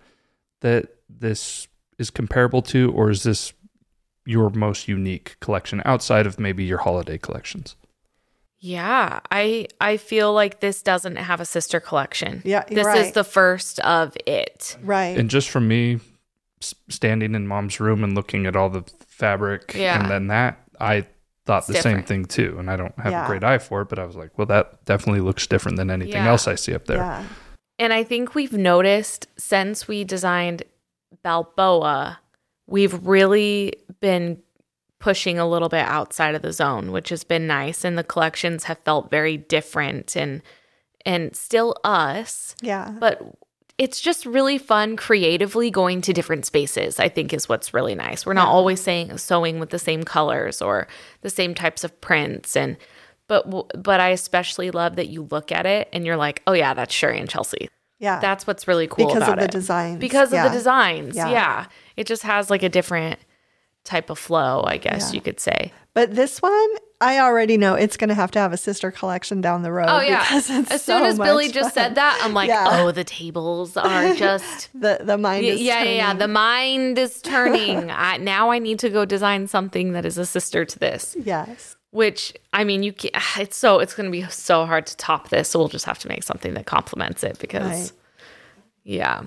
[0.60, 1.67] that this
[1.98, 3.52] is comparable to, or is this
[4.26, 7.76] your most unique collection outside of maybe your holiday collections?
[8.60, 12.42] Yeah, I I feel like this doesn't have a sister collection.
[12.44, 14.76] Yeah, you're this is the first of it.
[14.82, 15.16] Right.
[15.16, 16.00] And just from me
[16.88, 20.00] standing in mom's room and looking at all the fabric Yeah.
[20.00, 21.06] and then that, I
[21.46, 22.56] thought It's the same thing too.
[22.58, 23.24] And I don't have Yeah.
[23.24, 25.88] a great eye for it, but I was like, well, that definitely looks different than
[25.88, 26.28] anything Yeah.
[26.28, 26.96] else I see up there.
[26.98, 27.24] yeah.
[27.78, 30.64] And I think we've noticed since we designed
[31.22, 32.18] Balboa,
[32.66, 34.38] we've really been
[34.98, 37.84] pushing a little bit outside of the zone, which has been nice.
[37.84, 40.42] And the collections have felt very different and
[41.06, 42.90] and still us, Yeah.
[42.98, 43.22] but
[43.78, 46.98] it's just really fun creatively going to different spaces.
[46.98, 48.26] I think is what's really nice.
[48.26, 50.88] We're not always saying sewing with the same colors or
[51.22, 52.76] the same types of prints and
[53.28, 53.44] but
[53.82, 56.92] but I especially love that you look at it and you're like, "Oh yeah, that's
[56.94, 57.68] Sherri and Chelsi."
[57.98, 58.20] Yeah.
[58.20, 59.50] That's what's really cool Because of the it.
[59.50, 59.98] designs.
[59.98, 61.16] Because of the designs.
[61.16, 61.28] Yeah.
[61.30, 61.66] Yeah.
[61.96, 63.18] It just has like a different
[63.84, 65.16] type of flow, I guess Yeah.
[65.16, 65.72] you could say.
[65.94, 66.68] But this one,
[67.00, 69.86] I already know it's going to have to have a sister collection down the road.
[69.88, 70.24] Oh yeah.
[70.30, 72.66] As soon so as Billy much just said that, I'm like, Yeah.
[72.68, 76.14] "Oh, the tables are just the the mind yeah, is yeah, yeah, yeah.
[76.14, 77.90] The mind is turning.
[77.90, 81.16] I, now I need to go design something that is a sister to this.
[81.18, 81.76] yes.
[81.90, 85.28] Which I mean, you can It's so it's going to be so hard to top
[85.30, 85.48] this.
[85.50, 87.92] So we'll just have to make something that complements it because, Right.
[88.84, 89.22] yeah,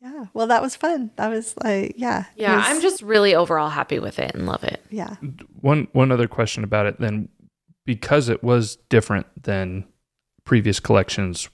[0.00, 0.26] Yeah.
[0.34, 1.10] Well, that was fun.
[1.16, 2.24] That was like, yeah.
[2.36, 2.56] yeah.
[2.56, 4.84] was- I'm just really overall happy with it and love it.
[4.90, 5.14] yeah.
[5.60, 7.28] One one other question about it then
[7.86, 9.84] because it was different than
[10.44, 11.48] previous collections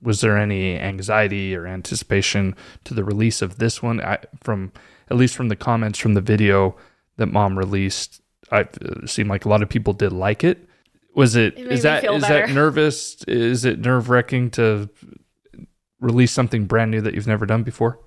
[0.00, 4.72] was there any anxiety or anticipation to the release of this one I, from
[5.10, 6.76] at least from the comments from the video
[7.16, 8.20] that mom released
[8.52, 10.68] I it seemed like a lot of people did like it
[11.14, 12.18] was it It made is me that better.
[12.20, 14.88] that nervous is it nerve-wracking to
[16.00, 17.98] release something brand new that you've never done before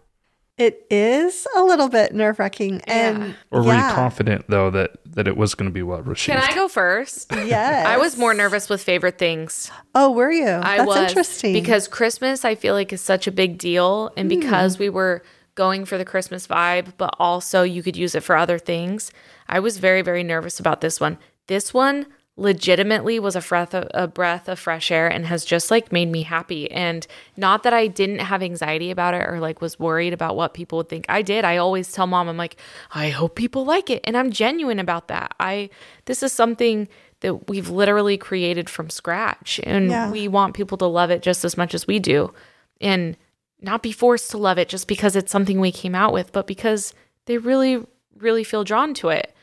[0.58, 2.82] It is a little bit nerve wracking.
[2.86, 3.90] And or were yeah.
[3.90, 6.68] you confident though that that it was going to be well received Can I go
[6.68, 7.32] first?
[7.32, 7.86] Yes.
[7.88, 9.72] I was more nervous with favorite things.
[9.96, 10.48] Oh, were you?
[10.48, 11.54] I That's was interesting.
[11.54, 14.40] because Christmas I feel like is such a big deal, and Hmm.
[14.40, 15.24] because we were
[15.64, 19.12] going for the Christmas vibe, but also you could use it for other things.
[19.56, 21.18] I was very very nervous about this one.
[21.48, 22.06] This one
[22.38, 26.10] legitimately was a breath of, a breath of fresh air and has just like made
[26.10, 30.14] me happy and not that I didn't have anxiety about it or like was worried
[30.14, 31.06] about what people would think.
[31.10, 31.44] I did.
[31.44, 32.56] I always tell mom I'm like
[32.92, 35.36] I hope people like it and I'm genuine about that.
[35.40, 35.70] I
[36.06, 36.88] this is something
[37.20, 40.10] that we've literally created from scratch and Yeah.
[40.10, 42.34] we want people to love it just as much as we do
[42.80, 43.18] and
[43.62, 46.48] not be forced to love it just because it's something we came out with but
[46.48, 46.94] because
[47.26, 47.86] they really
[48.18, 49.34] really feel drawn to it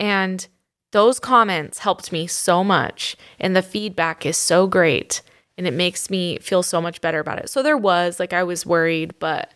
[0.00, 0.46] and
[0.92, 5.22] those comments helped me so much and the feedback is so great
[5.56, 8.42] and it makes me feel so much better about it so there was like i
[8.42, 9.52] was worried but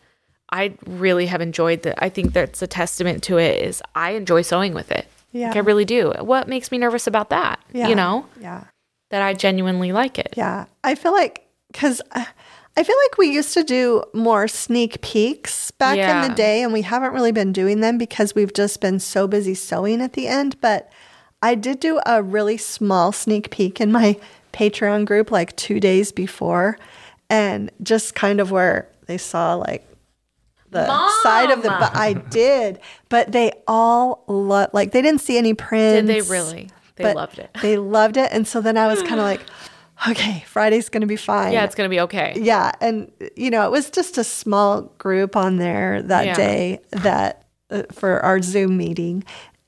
[0.51, 4.42] i really have enjoyed that i think that's a testament to it is i enjoy
[4.42, 5.49] sewing with it Yeah.
[5.49, 7.88] like i really do what makes me nervous about that yeah.
[7.88, 8.64] you know Yeah.
[9.11, 10.66] that i genuinely like it Yeah.
[10.85, 11.42] I feel like,
[11.73, 12.25] because uh,
[12.76, 16.72] I feel like we used to do more sneak peeks back in the day, and
[16.72, 20.28] we haven't really been doing them because we've just been so busy sewing at the
[20.28, 20.60] end.
[20.60, 20.90] But
[21.40, 24.18] I did do a really small sneak peek in my
[24.52, 26.78] Patreon group like two days before,
[27.30, 29.86] and just kind of where they saw like
[30.70, 30.86] the
[31.22, 31.80] side of the Mom!
[31.80, 36.28] but I did but they all love like they didn't see any prints did they
[36.28, 39.18] really they but loved it they loved it and so then I was kind of
[39.32, 39.40] like
[40.09, 43.70] okay Friday's gonna be fine yeah it's gonna be okay yeah and you know it
[43.70, 46.35] was just a small group on there that Yeah.
[46.35, 49.24] day that uh, for our zoom meeting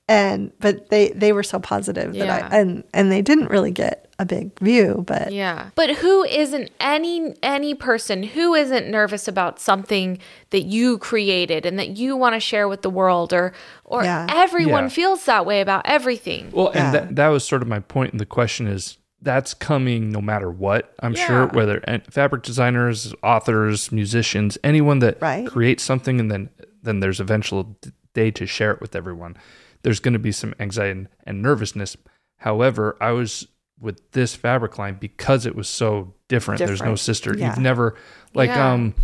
[0.09, 2.49] and but they they were so positive that Yeah.
[2.51, 5.71] I and and they didn't really get a big view but Yeah.
[5.77, 10.19] But who isn't any any person who isn't nervous about something
[10.51, 13.53] that you created and that you want to share with the world or
[13.85, 14.27] or Yeah.
[14.29, 14.89] everyone Yeah.
[14.89, 16.51] feels that way about everything.
[16.53, 16.85] Well, Yeah.
[16.87, 18.13] and that, that was sort of my point.
[18.13, 20.95] And the question is, that's coming no matter what.
[21.01, 25.47] I'm sure whether and fabric designers, authors, musicians, anyone that Right.
[25.47, 26.51] creates something, and then
[26.83, 29.37] then there's eventual d- day to share it with everyone.
[29.83, 31.97] There's going to be some anxiety and, and nervousness.
[32.39, 33.49] However, I was
[33.81, 36.59] with this fabric line because it was so different.
[36.61, 37.35] There's no sister.
[37.37, 37.49] Yeah.
[37.51, 37.97] You've never
[38.35, 38.73] like Yeah.
[38.73, 38.95] um,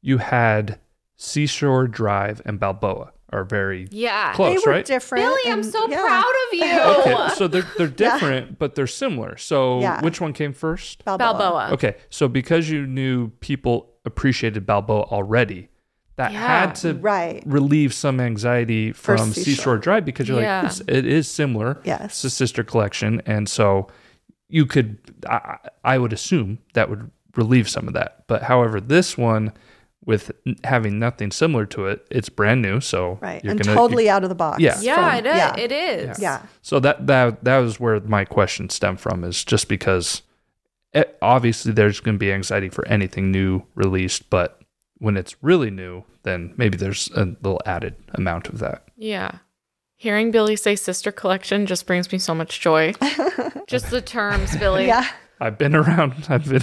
[0.00, 0.78] you had
[1.16, 4.32] Seashore Drive and Balboa are very Yeah.
[4.34, 4.84] close, they were right?
[4.84, 6.00] different Billy, I'm so yeah.
[6.00, 6.80] proud of you.
[7.14, 9.36] Okay, so they're they're different, but they're similar.
[9.36, 10.00] So Yeah.
[10.02, 11.04] which one came first?
[11.04, 11.32] Balboa.
[11.34, 11.70] Balboa.
[11.72, 15.68] Okay, so because you knew people appreciated Balboa already,
[16.16, 16.46] that Yeah.
[16.46, 17.42] had to Right.
[17.46, 19.44] relieve some anxiety For from Seashore.
[19.44, 20.62] Seashore Drive because you're Yeah.
[20.62, 21.80] like, it's, it is similar.
[21.84, 22.04] Yes.
[22.04, 23.22] It's a sister collection.
[23.26, 23.88] And so
[24.48, 28.24] you could, I, I would assume that would relieve some of that.
[28.26, 29.52] But however, this one,
[30.04, 30.32] with
[30.64, 32.80] having nothing similar to it, it's brand new.
[32.80, 34.80] So right you're and gonna, totally out of the box Yeah.
[34.80, 35.36] Yeah, from- it is.
[35.36, 35.56] yeah.
[35.56, 36.18] It is.
[36.20, 40.22] yeah So that that that was where my question stemmed from is just because
[40.92, 44.60] it, obviously there's going to be anxiety for anything new released, but
[44.98, 48.84] when it's really new, then maybe there's a little added amount of that.
[48.96, 49.38] Yeah.
[49.96, 52.92] Hearing Billy say sister collection just brings me so much joy.
[53.68, 54.86] just the terms, Billy.
[54.86, 55.06] yeah
[55.42, 56.14] I've been around.
[56.28, 56.62] I've been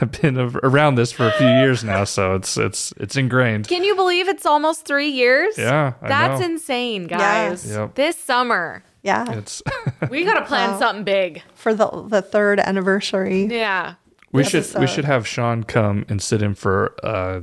[0.00, 3.68] I've been around this for a few years now, so it's it's it's ingrained.
[3.68, 5.58] Can you believe it's almost three years?
[5.58, 6.46] Yeah, I That's know.
[6.46, 7.68] insane, guys.
[7.70, 7.94] Yep.
[7.96, 9.62] This summer, yeah It's
[10.10, 10.78] we got to plan Wow.
[10.78, 11.42] something big.
[11.54, 13.94] for the the third anniversary Yeah.
[14.32, 17.40] We should we should have Sean come and sit in for uh,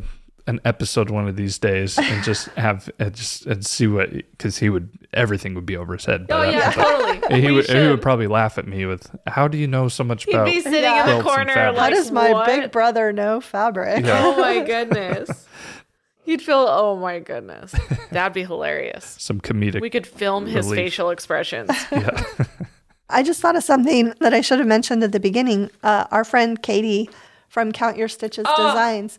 [0.47, 4.57] an episode one of these days and just have and just and see what because
[4.57, 6.25] he would everything would be over his head.
[6.27, 6.87] by Oh yeah, point.
[6.87, 7.41] totally.
[7.41, 10.03] He We would, he would probably laugh at me with, "How do you know so
[10.03, 11.09] much He'd about?" be sitting Yeah.
[11.11, 11.77] in the corner fabric.
[11.77, 12.45] like, How does my what?
[12.47, 14.05] big brother know fabric?
[14.05, 14.21] Yeah.
[14.23, 15.45] Oh my goodness.
[16.23, 16.65] He'd feel.
[16.69, 17.73] Oh my goodness.
[18.11, 19.03] That'd be hilarious.
[19.19, 19.81] Some comedic.
[19.81, 21.69] We could film his facial expressions.
[21.91, 22.23] yeah.
[23.09, 25.71] I just thought of something that I should have mentioned at the beginning.
[25.83, 27.09] Uh, our friend Katie
[27.47, 28.67] from Count Your Stitches Oh.
[28.67, 29.17] Designs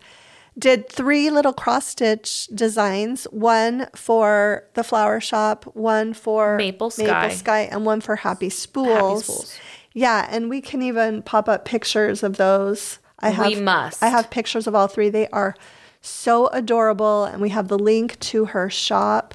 [0.59, 7.05] did three little cross stitch designs one for the Flower Shoppe, one for Maple Sky.
[7.05, 9.25] Maple Sky, and one for Happy Spools.
[9.25, 9.59] Spools.
[9.95, 12.99] Yeah, and we can even pop up pictures of those.
[13.21, 14.03] I have, We must.
[14.03, 15.11] I have pictures of all three.
[15.11, 15.55] They are
[16.01, 19.35] so adorable, and we have the link to her shop.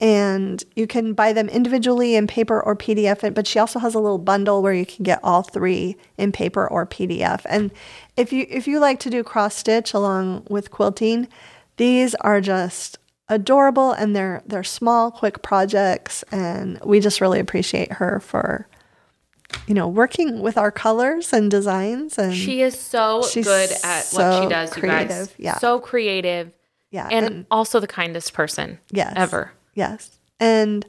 [0.00, 3.32] And you can buy them individually in paper or PDF.
[3.34, 6.66] But she also has a little bundle where you can get all three in paper
[6.68, 7.42] or PDF.
[7.48, 7.70] And
[8.16, 11.28] if you if you like to do cross stitch along with quilting,
[11.76, 16.24] these are just adorable and they're they're small, quick projects.
[16.32, 18.66] And we just really appreciate her for
[19.68, 22.18] you know working with our colors and designs.
[22.18, 25.06] And She is so She's good at what she does, you guys.
[25.08, 25.58] creative, yeah.
[25.58, 26.52] So creative.
[26.90, 29.12] yeah, And, also the kindest person Yes.
[29.16, 29.52] ever.
[29.74, 30.18] Yes.
[30.40, 30.86] And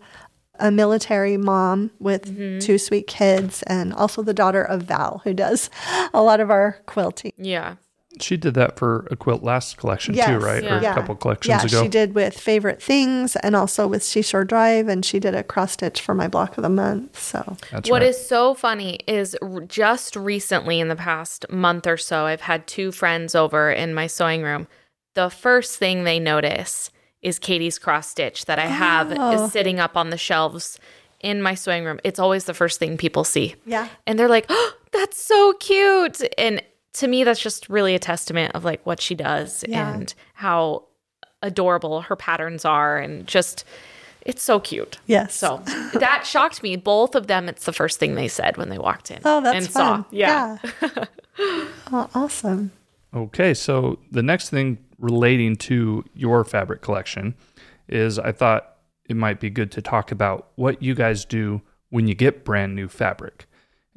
[0.59, 2.59] a military mom with Mm-hmm.
[2.59, 5.69] two sweet kids, and also the daughter of Val, who does
[6.13, 7.33] a lot of our quilting.
[7.38, 7.75] Yeah.
[8.21, 10.63] She did that for a quilt last collection too, right?
[10.63, 10.77] yeah.
[10.77, 10.91] Or Yeah.
[10.93, 11.83] a couple collections yeah, ago.
[11.83, 15.73] she did with favorite things and also with Seashore Drive, and she did a cross
[15.73, 17.19] stitch for my block of the month.
[17.19, 18.07] So That's What right.
[18.11, 19.36] is so funny is
[19.67, 24.07] just recently in the past month or so, I've had two friends over in my
[24.07, 24.67] sewing room.
[25.15, 26.91] The first thing they notice
[27.26, 29.45] is Katie's cross stitch that I have Oh.
[29.45, 30.80] is sitting up on the shelves
[31.21, 31.99] in my sewing room.
[32.03, 33.55] It's always the first thing people see.
[33.65, 33.88] Yeah.
[34.05, 36.21] And they're like, oh, that's so cute.
[36.38, 36.61] And
[36.93, 39.93] to me, that's just really a testament of like what she does Yeah.
[39.93, 40.84] and how
[41.41, 43.65] adorable her patterns are and just
[44.21, 44.97] it's so cute.
[45.05, 45.61] yes, So
[45.93, 46.76] that shocked me.
[46.78, 49.19] Both of them, it's the first thing they said when they walked in.
[49.26, 50.03] oh, that's and fun.
[50.03, 50.09] Saw.
[50.11, 50.57] Yeah.
[51.91, 52.71] oh, awesome.
[53.13, 57.35] Okay, so the next thing relating to your fabric collection
[57.87, 58.75] is I thought
[59.07, 62.75] it might be good to talk about what you guys do when you get brand
[62.75, 63.47] new fabric.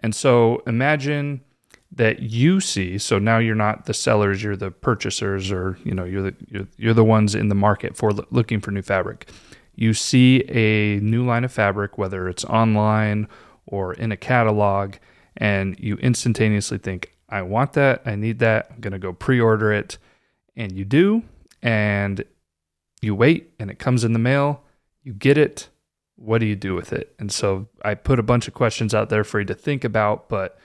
[0.00, 1.42] And so imagine
[1.90, 6.04] that you see so now you're not the sellers you're the purchasers or you know
[6.04, 9.30] you're the you're, you're the ones in the market for loo- looking for new fabric
[9.74, 13.26] you see a new line of fabric whether it's online
[13.66, 14.96] or in a catalog
[15.38, 19.72] and you instantaneously think i want that i need that i'm going to go pre-order
[19.72, 19.96] it
[20.58, 21.22] and you do
[21.62, 22.22] and
[23.00, 24.62] you wait and it comes in the mail.
[25.02, 25.68] You get it.
[26.16, 27.14] What do you do with it?
[27.18, 30.28] And so i put a bunch of questions out there for you to think about
[30.28, 30.58] but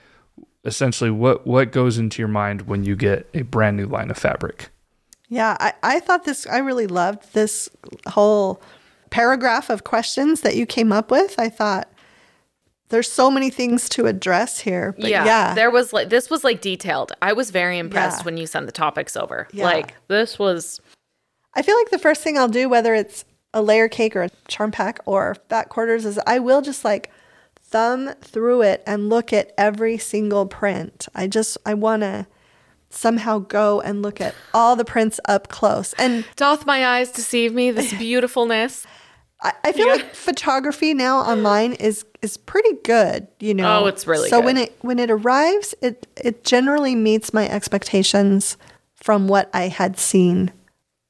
[0.64, 4.18] essentially what what goes into your mind when you get a brand new line of
[4.18, 4.70] fabric?
[5.28, 7.68] Yeah, I, I thought this, I really loved this
[8.06, 8.60] whole
[9.10, 11.34] paragraph of questions that you came up with.
[11.38, 11.88] I thought
[12.90, 14.94] there's so many things to address here.
[14.98, 15.24] But yeah.
[15.24, 17.12] yeah, There was like, this was like detailed.
[17.22, 18.24] I was very impressed Yeah.
[18.24, 19.48] when you sent the topics over.
[19.52, 19.64] Yeah.
[19.64, 20.80] Like, this was,
[21.54, 23.24] I feel like the first thing I'll do, whether it's
[23.54, 27.10] a layer cake or a charm pack or fat quarters, is I will just like
[27.60, 31.08] thumb through it and look at every single print.
[31.14, 32.26] I just, I want to
[32.90, 35.94] somehow go and look at all the prints up close.
[35.94, 38.86] And doth my eyes deceive me, this beautifulness.
[39.44, 43.80] I, I feel like photography now online is is pretty good, you know.
[43.80, 44.46] Oh, it's really so good.
[44.46, 48.56] when it when it arrives, it it generally meets my expectations
[48.94, 50.50] from what I had seen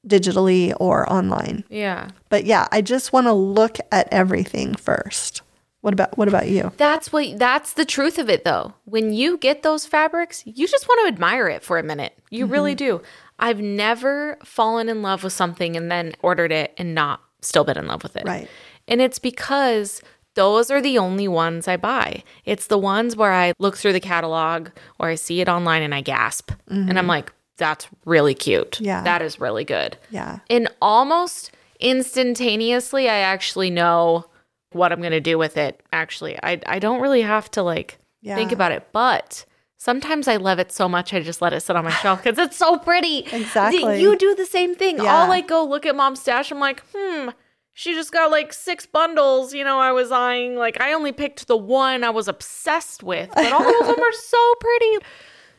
[0.07, 1.65] digitally or online.
[1.71, 2.09] Yeah.
[2.29, 5.43] But yeah, I just want to look at everything first.
[5.81, 6.73] What about what about you?
[6.77, 8.75] That's what that's the truth of it though.
[8.85, 12.19] When you get those fabrics, you just want to admire it for a minute.
[12.31, 12.99] You really mm-hmm.
[12.99, 13.03] do.
[13.39, 17.79] I've never fallen in love with something and then ordered it and not still been
[17.79, 18.25] in love with it.
[18.25, 18.49] Right.
[18.89, 20.03] And it's because
[20.35, 22.23] those are the only ones I buy.
[22.45, 24.69] It's the ones where I look through the catalog
[24.99, 26.51] or I see it online and I gasp.
[26.69, 27.09] And I'm mm-hmm.
[27.09, 28.81] like, that's really cute.
[28.81, 29.03] Yeah.
[29.03, 29.97] That is really good.
[30.11, 30.41] Yeah.
[30.51, 34.27] And almost instantaneously, I actually know
[34.73, 35.81] what I'm going to do with it.
[35.93, 38.35] Actually, I, I don't really have to like Yeah.
[38.35, 38.89] think about it.
[38.93, 39.45] But
[39.85, 42.39] sometimes I love it so much, I just let it sit on my shelf because
[42.39, 43.27] it's so pretty.
[43.33, 44.01] Exactly.
[44.01, 44.97] You do the same thing.
[44.97, 45.15] Yeah.
[45.23, 46.51] I'll like go look at mom's stash.
[46.51, 47.29] I'm like, hmm,
[47.75, 49.53] she just got like six bundles.
[49.53, 53.29] You know, I was eyeing, like, I only picked the one I was obsessed with,
[53.35, 54.97] but all of them are so pretty.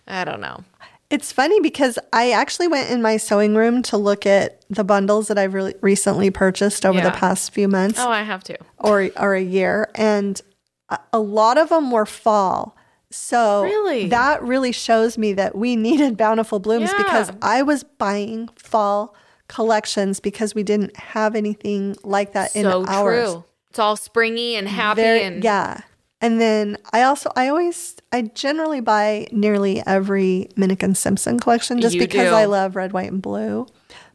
[0.08, 0.64] I don't know.
[1.12, 5.28] It's funny because I actually went in my sewing room to look at the bundles
[5.28, 7.10] that I've really recently purchased over Yeah.
[7.12, 8.00] the past few months.
[8.00, 8.58] Oh, I have to.
[8.80, 10.42] or or a year and
[10.90, 12.76] a- a lot of them were fall
[13.16, 14.08] So Really?
[14.10, 19.16] that really shows me that we needed bountiful blooms because I was buying fall
[19.48, 23.32] collections because we didn't have anything like that in so ours.
[23.32, 23.44] true.
[23.70, 25.82] It's all springy and happy Very- and yeah.
[26.22, 31.96] And then I also I always I generally buy nearly every Minick Simpson collection just
[31.96, 32.34] You because do.
[32.36, 33.68] I love red, white, and blue.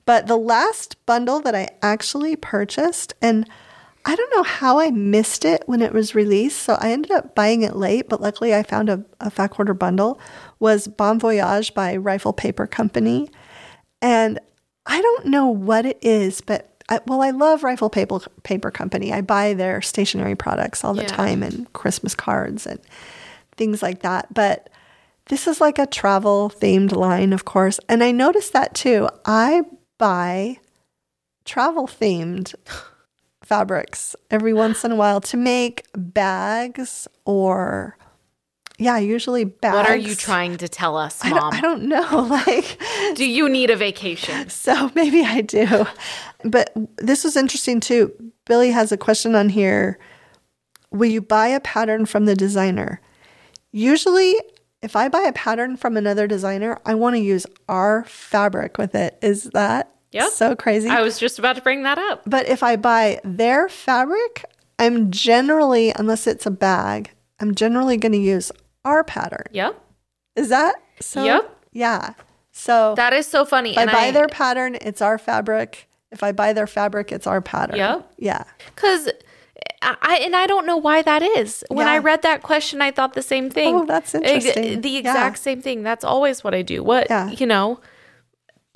[0.07, 3.49] But the last bundle that I actually purchased, and
[4.05, 7.35] I don't know how I missed it when it was released, so I ended up
[7.35, 10.19] buying it late, but luckily I found a, a fat quarter bundle,
[10.59, 13.29] was Bon Voyage by Rifle Paper Company.
[14.01, 14.39] And
[14.87, 19.13] I don't know what it is, but I, well, I love Rifle Paper Paper Company.
[19.13, 21.09] I buy their stationery products all the Yeah.
[21.15, 22.81] time and Christmas cards and
[23.57, 24.33] things like that.
[24.33, 24.71] But
[25.27, 27.79] this is like a travel themed line, of course.
[27.89, 29.09] And I noticed that too.
[29.27, 29.63] I
[29.99, 30.57] buy
[31.45, 32.55] travel themed
[33.51, 37.99] fabrics every once in a while to make bags or,
[38.79, 39.75] yeah, usually bags.
[39.75, 41.39] what are you trying to tell us, I mom?
[41.41, 42.29] don't, I don't know.
[42.47, 42.81] Like,
[43.17, 44.49] do you need a vacation?
[44.51, 45.85] so maybe I do.
[46.45, 48.13] But this was interesting too.
[48.47, 49.99] Billy has a question on here.
[50.93, 53.01] Will you buy a pattern from the designer?
[53.73, 54.37] Usually,
[54.81, 58.95] if I buy a pattern from another designer, I want to use our fabric with
[58.95, 59.19] it.
[59.23, 60.31] Is that Yep.
[60.31, 60.89] so crazy?
[60.89, 62.23] I was just about to bring that up.
[62.27, 64.45] but if I buy their fabric,
[64.79, 68.51] I'm generally, unless it's a bag, I'm generally going to use
[68.85, 69.45] our pattern.
[69.53, 69.81] Yep.
[70.37, 71.25] Is that so?
[71.25, 71.57] Yep.
[71.73, 72.15] Yeah.
[72.53, 73.73] So That is so funny.
[73.73, 75.89] if I and buy their pattern, it's our fabric.
[76.11, 77.77] If I buy their fabric, it's our pattern.
[77.77, 78.13] Yep.
[78.19, 78.45] Yeah.
[78.75, 79.09] Because
[79.83, 81.63] I, I and I don't know why that is.
[81.69, 83.75] When I read that question, I thought the same thing.
[83.77, 84.81] Oh, that's interesting.
[84.81, 84.99] the Yeah.
[84.99, 85.83] exact same thing.
[85.85, 86.83] That's always what I do.
[86.83, 87.31] What Yeah.
[87.31, 87.81] you know,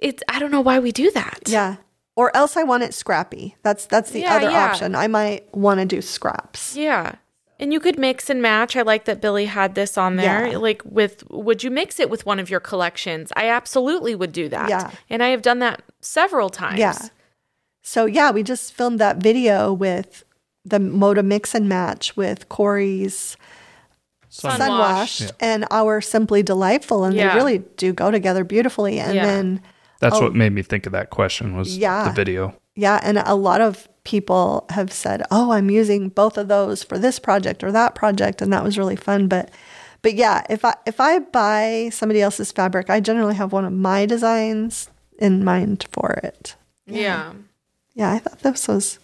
[0.05, 1.41] it's I don't know why we do that.
[1.47, 1.77] Yeah.
[2.17, 3.57] Or else I want it scrappy.
[3.63, 4.67] That's that's the Yeah, other yeah.
[4.67, 4.95] option.
[4.95, 6.77] I might want to do scraps.
[6.77, 7.17] Yeah.
[7.59, 8.77] And you could mix and match.
[8.77, 10.49] I like that Billy had this on there.
[10.49, 10.59] Yeah.
[10.59, 13.33] Like with would you mix it with one of your collections?
[13.35, 14.69] I absolutely would do that.
[14.69, 14.91] Yeah.
[15.11, 16.79] And I have done that several times.
[16.79, 16.99] Yeah.
[17.83, 20.25] So yeah, we just filmed that video with
[20.65, 23.37] the Moda mix and match with Corey's
[24.29, 25.21] Sun- Sun Washed.
[25.21, 27.31] Washed and our Simply Delightful, and Yeah.
[27.31, 28.99] they really do go together beautifully.
[28.99, 29.27] And Yeah.
[29.27, 29.61] then
[30.01, 30.23] That's oh.
[30.23, 31.81] what made me think of that question was Oh.
[31.81, 32.09] Yeah.
[32.09, 32.55] the video.
[32.77, 36.99] Yeah, and a lot of people have said, "Oh, I'm using both of those for
[36.99, 39.29] this project or that project," and that was really fun.
[39.29, 39.51] But,
[40.03, 43.73] but yeah, if I if I buy somebody else's fabric, I generally have one of
[43.73, 46.57] my designs in mind for it.
[46.87, 47.33] Yeah.
[47.95, 48.99] Yeah, I thought this was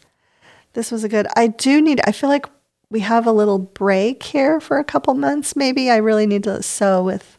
[0.72, 1.26] this was a good.
[1.36, 2.00] I do need.
[2.04, 2.46] I feel like
[2.90, 5.54] we have a little break here for a couple months.
[5.54, 7.38] Maybe I really need to sew with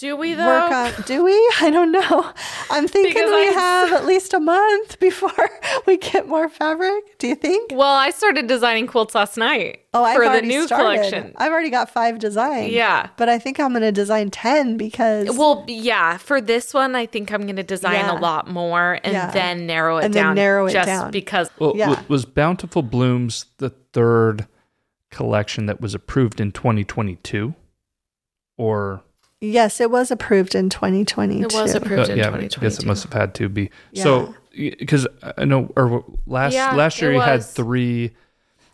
[0.00, 0.46] Do we though?
[0.46, 0.92] work on.
[1.04, 1.32] Do we?
[1.60, 2.32] I don't know.
[2.70, 5.50] I'm thinking Because we I- have at least a month before
[5.86, 7.18] we get more fabric.
[7.18, 7.70] Do you think?
[7.74, 10.84] well, I started designing quilts last night Oh, I've for the already new started.
[10.84, 11.32] collection.
[11.36, 12.72] I've already got five designs.
[12.72, 13.08] Yeah.
[13.18, 17.04] but I think I'm going to design ten because Well, yeah, for this one, I
[17.06, 18.18] think I'm going to design Yeah.
[18.18, 19.30] a lot more and Yeah.
[19.32, 20.34] then narrow it And then down.
[20.36, 21.10] narrow it just down.
[21.10, 22.02] because Well, Yeah.
[22.08, 24.46] was Bountiful Blooms the third
[25.10, 27.54] collection that was approved in 2022?
[28.56, 29.02] Or
[29.40, 31.46] yes, it was approved in 2022.
[31.46, 32.60] it was approved uh, in yeah, I 2022.
[32.60, 33.70] guess it must have had to be.
[33.94, 38.12] So because I know, or last Yeah, last year it you had three.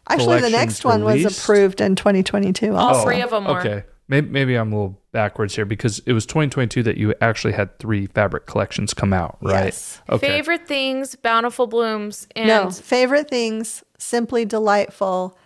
[0.09, 2.75] Actually, the collections next one was approved in 2022.
[2.75, 3.59] All three of them were.
[3.59, 7.55] Okay, maybe, maybe I'm a little backwards here because it was 2022 that you actually
[7.55, 9.65] had three fabric collections come out, right?
[9.65, 10.01] Yes.
[10.09, 10.29] Okay.
[10.29, 15.37] Favorite things, bountiful blooms, and no, favorite things, simply delightful,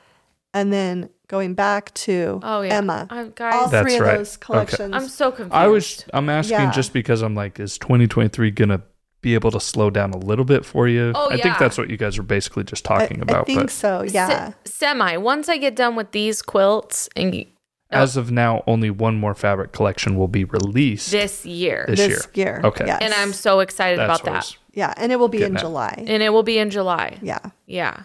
[0.52, 3.06] and then going back to oh yeah, Emma.
[3.08, 4.18] Uh, All guys, That's three of right.
[4.18, 4.92] those collections.
[4.92, 5.54] I'm so confused.
[5.54, 6.72] I was I'm asking Yeah.
[6.72, 8.82] just because I'm like, is 2023 gonna
[9.22, 11.12] be able to slow down a little bit for you?
[11.14, 11.42] Oh, I yeah.
[11.44, 13.42] think that's what you guys were basically just talking I about.
[13.42, 14.02] I think but so.
[14.02, 14.48] Yeah.
[14.48, 15.16] Se- semi.
[15.18, 17.46] Once I get done with these quilts and y-
[17.92, 22.08] as of now, only one more fabric collection will be released this year, this, this
[22.34, 22.46] year.
[22.46, 22.60] year.
[22.64, 22.86] Okay.
[22.86, 23.02] Yes.
[23.02, 24.56] and I'm so excited That's about that.
[24.72, 25.60] yeah, and it will be in at.
[25.60, 25.94] July.
[26.06, 27.18] And it will be in July.
[27.22, 27.40] yeah.
[27.66, 28.04] Yeah.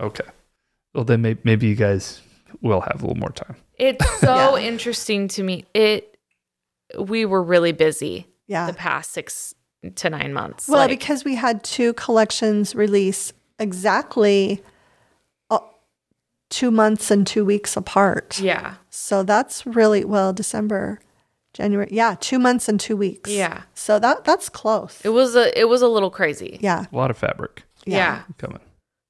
[0.00, 0.24] Okay.
[0.94, 2.20] Well, then may- maybe you guys
[2.62, 3.56] will have a little more time.
[3.78, 4.66] It's so Yeah.
[4.68, 5.64] interesting to me.
[5.74, 6.16] It
[6.98, 8.66] we were really busy Yeah.
[8.66, 9.54] the past six
[9.96, 10.66] to nine months.
[10.68, 14.62] Well, Like, because we had two collections release exactly
[15.50, 15.58] uh,
[16.50, 18.40] two months and two weeks apart.
[18.40, 20.98] yeah, So that's really well December,
[21.52, 21.88] January.
[21.92, 23.30] Yeah, two months and two weeks.
[23.30, 23.62] Yeah.
[23.74, 25.00] So that that's close.
[25.04, 26.58] it was a it was a little crazy.
[26.62, 26.86] yeah.
[26.92, 28.22] A lot of fabric yeah.
[28.38, 28.60] coming.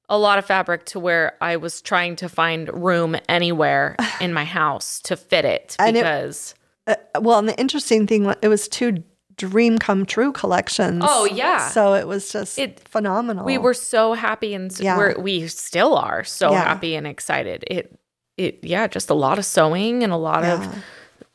[0.09, 4.45] A lot of fabric to where I was trying to find room anywhere in my
[4.45, 6.55] house to fit it And it- because
[6.87, 9.03] Uh, well, and the interesting thing it was two
[9.37, 11.05] dream come true collections.
[11.07, 11.69] Oh, yeah.
[11.69, 13.45] So it was just It- phenomenal.
[13.45, 14.97] we were so happy and Yeah.
[14.97, 16.65] we're, we still are so Yeah.
[16.65, 17.65] happy and excited.
[17.69, 17.95] It
[18.37, 20.55] it yeah, just a lot of sewing and a lot Yeah.
[20.55, 20.75] of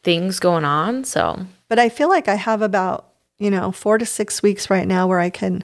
[0.04, 1.04] things going on.
[1.04, 3.10] So But I feel like I have about,
[3.40, 5.64] you know, four to six weeks right now where I can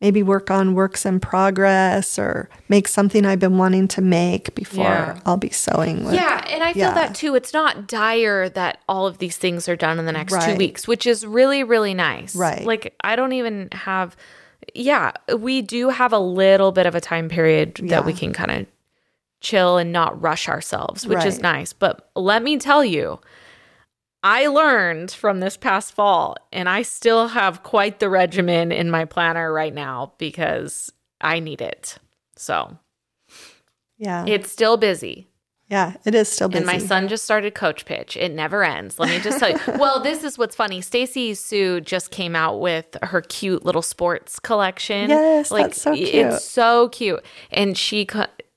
[0.00, 4.84] maybe work on works in progress or make something I've been wanting to make before
[4.84, 5.20] Yeah.
[5.26, 6.14] I'll be sewing with.
[6.14, 6.94] Yeah, and I feel yeah.
[6.94, 7.34] that too.
[7.34, 10.88] It's not dire that all of these things are done in the next two weeks,
[10.88, 12.34] which is really, really nice.
[12.34, 12.64] Right.
[12.64, 14.16] Like, I don't even have,
[14.74, 18.50] yeah, we do have a little bit of a time period that we can kind
[18.50, 18.66] of
[19.40, 21.72] chill and not rush ourselves, which is nice.
[21.72, 23.20] But let me tell you,
[24.22, 29.04] I learned from this past fall, and I still have quite the regimen in my
[29.06, 31.96] planner right now because I need it.
[32.36, 32.76] So
[33.98, 34.24] Yeah.
[34.26, 35.26] it's still busy.
[35.68, 35.94] yeah.
[36.04, 36.58] It is still busy.
[36.58, 38.16] And my son just started coach pitch.
[38.16, 38.98] It never ends.
[38.98, 39.58] Let me just tell you.
[39.78, 40.80] well, this is what's funny.
[40.80, 45.10] Stacy Hsu just came out with her cute little sports collection.
[45.10, 46.08] Yes, that's so cute.
[46.14, 47.24] It's so cute.
[47.52, 48.06] And she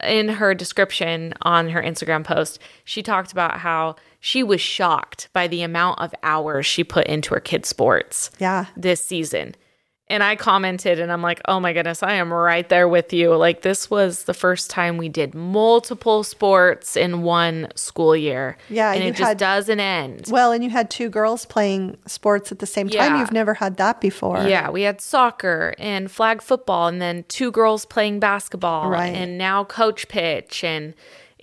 [0.04, 3.96] in her description on her Instagram post, she talked about how
[4.26, 8.68] she was shocked by the amount of hours she put into her kids' sports Yeah.
[8.78, 9.54] this season.
[10.08, 13.36] And I commented and I'm like, oh my goodness, I am right there with you.
[13.36, 18.56] Like, this was the first time we did multiple sports in one school year.
[18.70, 20.28] Yeah, And it just had- doesn't end.
[20.30, 23.16] Well, and you had two girls playing sports at the same time.
[23.16, 23.20] Yeah.
[23.20, 24.44] You've never had that before.
[24.48, 29.14] Yeah, we had soccer and flag football, and then two girls playing basketball, Right.
[29.14, 30.94] and now coach pitch, and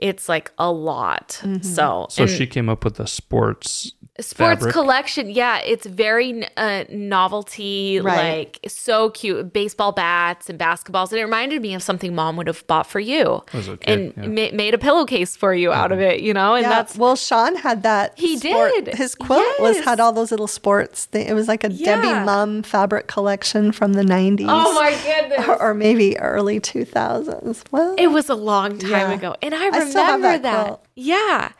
[0.00, 1.40] it's like a lot.
[1.42, 1.62] Mm-hmm.
[1.62, 4.72] So, So and she came up with a sports sports fabric.
[4.74, 6.84] collection, yeah, it's very uh,
[7.24, 8.38] novelty, Right.
[8.38, 9.52] like so cute.
[9.52, 13.00] Baseball bats and basketballs, and it reminded me of something mom would have bought for
[13.00, 14.26] you, kid, and yeah.
[14.50, 17.16] ma- made a pillowcase for you out of it, you know, and Yeah, that's well,
[17.16, 18.12] Sean had that.
[18.18, 18.94] He sport- did.
[18.94, 21.06] His quilt was had all those little sports.
[21.06, 21.26] Thing.
[21.26, 21.96] It was like a Yeah.
[22.02, 24.46] Debbie Mumm fabric collection from the nineties.
[24.50, 25.48] oh my goodness.
[25.48, 27.64] or, or maybe early two thousands.
[27.70, 29.12] Well, It was a long time Yeah.
[29.12, 29.34] ago.
[29.42, 30.42] And I I remember still have that.
[30.42, 30.86] that quilt.
[30.96, 31.52] Yeah.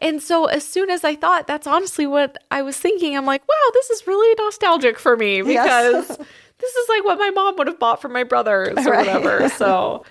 [0.00, 3.42] And so as soon as I thought that's honestly what I was thinking, I'm like,
[3.48, 6.06] wow, this is really nostalgic for me Yes.
[6.08, 6.18] because
[6.58, 9.06] this is like what my mom would have bought for my brothers or Right.
[9.06, 9.48] whatever.
[9.56, 10.04] So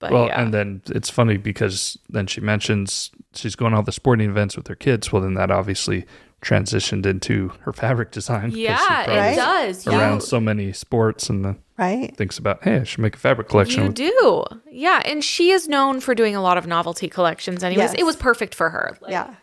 [0.00, 0.40] but Well, yeah.
[0.40, 4.56] and then it's funny because then she mentions she's going to all the sporting events
[4.56, 5.12] with her kids.
[5.12, 6.06] Well, then that obviously
[6.42, 8.52] transitioned into her fabric design.
[8.52, 9.86] yeah, probably it does.
[9.86, 12.16] Around You, so many sports and then right.
[12.16, 13.82] thinks about, hey, I should make a fabric collection.
[13.82, 14.44] you with do.
[14.70, 15.02] Yeah.
[15.04, 17.90] And she is known for doing a lot of novelty collections anyways.
[17.90, 17.94] Yes.
[17.98, 18.96] It was perfect for her.
[19.00, 19.34] Like, Yeah.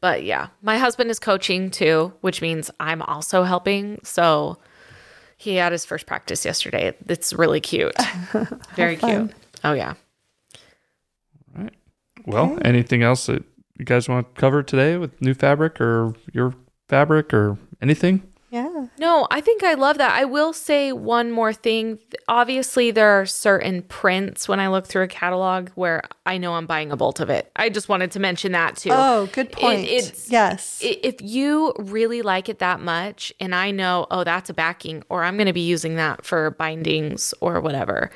[0.00, 4.00] But yeah, my husband is coaching too, which means I'm also helping.
[4.02, 4.56] So
[5.36, 6.96] he had his first practice yesterday.
[7.06, 7.94] It's really cute.
[8.76, 9.30] Very cute.
[9.62, 9.92] Oh yeah.
[11.54, 11.74] Right.
[12.24, 13.44] Well, anything else that
[13.80, 16.54] you guys want to cover today with new fabric or your
[16.88, 18.22] fabric or anything?
[18.50, 18.86] Yeah.
[18.98, 20.10] No, I think I love that.
[20.10, 22.00] I will say one more thing.
[22.26, 26.66] Obviously, there are certain prints when I look through a catalog where I know I'm
[26.66, 27.48] buying a bolt of it.
[27.54, 28.90] I just wanted to mention that too.
[28.92, 29.86] Oh, good point.
[29.86, 30.80] it's- yes.
[30.84, 35.02] I- if you really like it that much and i know oh that's a backing
[35.08, 38.10] or i'm going to be using that for bindings or whatever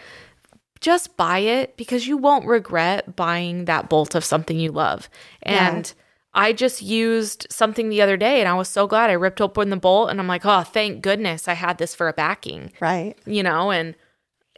[0.84, 5.08] just buy it because you won't regret buying that bolt of something you love
[5.42, 5.94] and
[6.34, 9.70] i just used something the other day and i was so glad i ripped open
[9.70, 13.14] the bolt and i'm like oh thank goodness i had this for a backing right.
[13.24, 13.94] you know and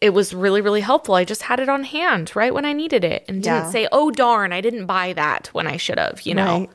[0.03, 3.05] it was really really helpful i just had it on hand right when i needed
[3.05, 3.71] it and didn't Yeah.
[3.71, 6.71] say oh darn i didn't buy that when i should have you know Right.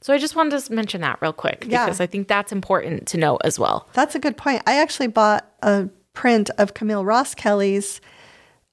[0.00, 1.84] so I just wanted to mention that real quick Yeah.
[1.86, 3.88] because I think that's important to know as well.
[3.94, 4.62] That's a good point.
[4.66, 8.00] I actually bought a print of Camille Roskelley's.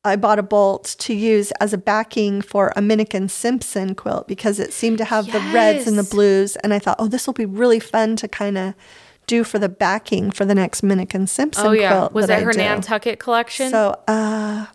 [0.05, 4.27] I bought a bolt to use as a backing for a Minick and Simpson quilt
[4.27, 6.55] because it seemed to have the reds and the blues.
[6.57, 8.75] And I thought, oh, this will be really fun to kind of
[9.27, 12.13] do for the backing for the next Minick and Simpson Oh yeah, quilt.
[12.13, 12.57] was that it I her do.
[12.59, 13.69] Nantucket collection?
[13.69, 14.65] So, uh,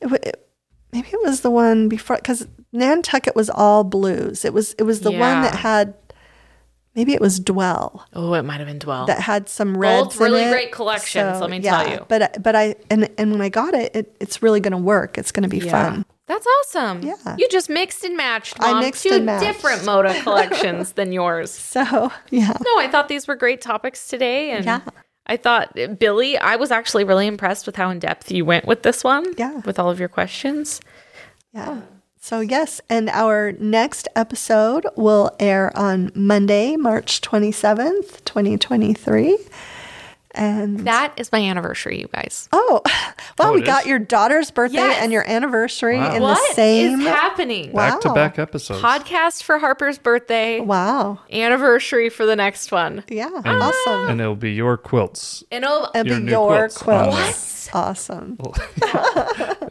[0.00, 0.48] it, it,
[0.92, 4.44] maybe it was the one before because Nantucket was all blues.
[4.44, 5.94] It was it was the one that had
[6.94, 9.06] maybe it was Dwell oh, it might have been Dwell.
[9.06, 10.08] that had some reds.
[10.08, 10.52] Both really in it.
[10.52, 12.04] great collections, let me tell you.
[12.08, 15.18] But but I and and when I got it, it it's really going to work.
[15.18, 16.04] It's going to be fun.
[16.26, 17.02] That's awesome.
[17.02, 17.36] Yeah.
[17.36, 18.56] You just mixed and matched.
[18.60, 18.80] I Mom.
[18.84, 19.44] mixed Two and matched.
[19.44, 21.50] different Moda collections than yours.
[21.50, 24.50] So yeah, No, I thought these were great topics today.
[24.52, 24.80] And Yeah.
[25.26, 28.82] I thought, Billy, I was actually really impressed with how in depth you went with
[28.82, 29.26] this one.
[29.36, 29.60] Yeah.
[29.66, 30.80] With all of your questions.
[31.52, 31.82] yeah.
[32.24, 38.94] So yes, and our next episode will air on Monday, March twenty seventh, twenty twenty
[38.94, 39.36] three.
[40.34, 42.48] And That is my anniversary, you guys.
[42.52, 42.80] oh,
[43.38, 45.02] well, Oh, we it got your daughter's birthday Yes.
[45.02, 46.14] and your anniversary Wow.
[46.14, 47.00] in What the is same.
[47.00, 47.72] happening?
[47.72, 47.90] Wow.
[47.90, 48.80] Back to back episodes.
[48.80, 50.60] Podcast for Harper's birthday.
[50.60, 51.18] Wow.
[51.30, 53.02] Anniversary for the next one.
[53.08, 53.28] Yeah.
[53.44, 54.08] awesome.
[54.10, 55.42] And it'll be your quilts.
[55.50, 57.68] And oh, It'll Your be your quilts on quilt.
[57.74, 58.38] Um, awesome.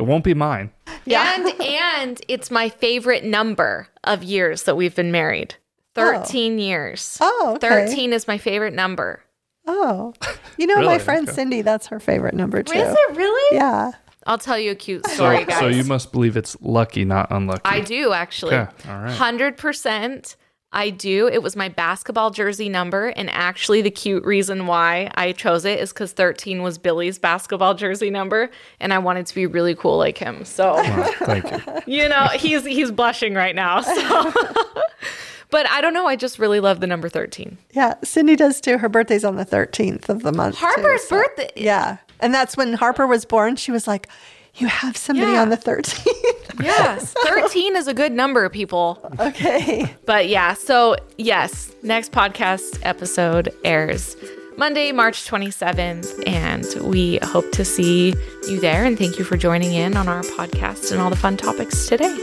[0.01, 0.71] It won't be mine.
[1.05, 1.35] Yeah.
[1.35, 5.55] And and it's my favorite number of years that we've been married.
[5.95, 7.17] 13 years.
[7.19, 7.87] Oh, okay.
[7.87, 9.21] 13 is my favorite number.
[9.67, 10.13] Oh,
[10.57, 11.35] you know, my friend Okay.
[11.35, 12.77] Cindy, that's her favorite number too.
[12.79, 13.57] Is it really?
[13.57, 13.91] Yeah.
[14.25, 15.59] I'll tell you a cute story, guys.
[15.59, 17.61] So you must believe it's lucky, not unlucky.
[17.65, 18.55] I do actually.
[18.55, 19.11] Okay, all right.
[19.13, 20.35] Hundred percent.
[20.73, 21.27] I do.
[21.27, 25.79] It was my basketball jersey number, and actually, the cute reason why I chose it
[25.79, 28.49] is because thirteen was Billy's basketball jersey number,
[28.79, 30.45] and I wanted to be really cool like him.
[30.45, 31.61] So, Well, thank you.
[32.03, 33.81] you know, he's he's blushing right now.
[33.81, 34.31] So,
[35.49, 36.07] but I don't know.
[36.07, 37.57] I just really love the number thirteen.
[37.71, 37.95] Yeah.
[38.03, 38.77] Cindy does too.
[38.77, 40.55] Her birthday's on the 13th of the month.
[40.57, 41.49] too, Harper's so- birthday.
[41.57, 41.97] Yeah.
[42.21, 43.55] And that's when Harper was born.
[43.57, 44.07] She was like,
[44.55, 45.41] You have somebody Yeah.
[45.41, 46.61] on the 13th.
[46.61, 48.99] Yes, thirteen is a good number, people.
[49.19, 49.95] okay.
[50.05, 54.15] But yeah, so yes, next podcast episode airs
[54.57, 58.13] Monday, March 27th, and we hope to see
[58.47, 58.83] you there.
[58.83, 62.15] And thank you for joining in on our podcast and all the fun topics today.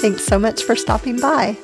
[0.00, 1.56] Thanks so much for stopping by.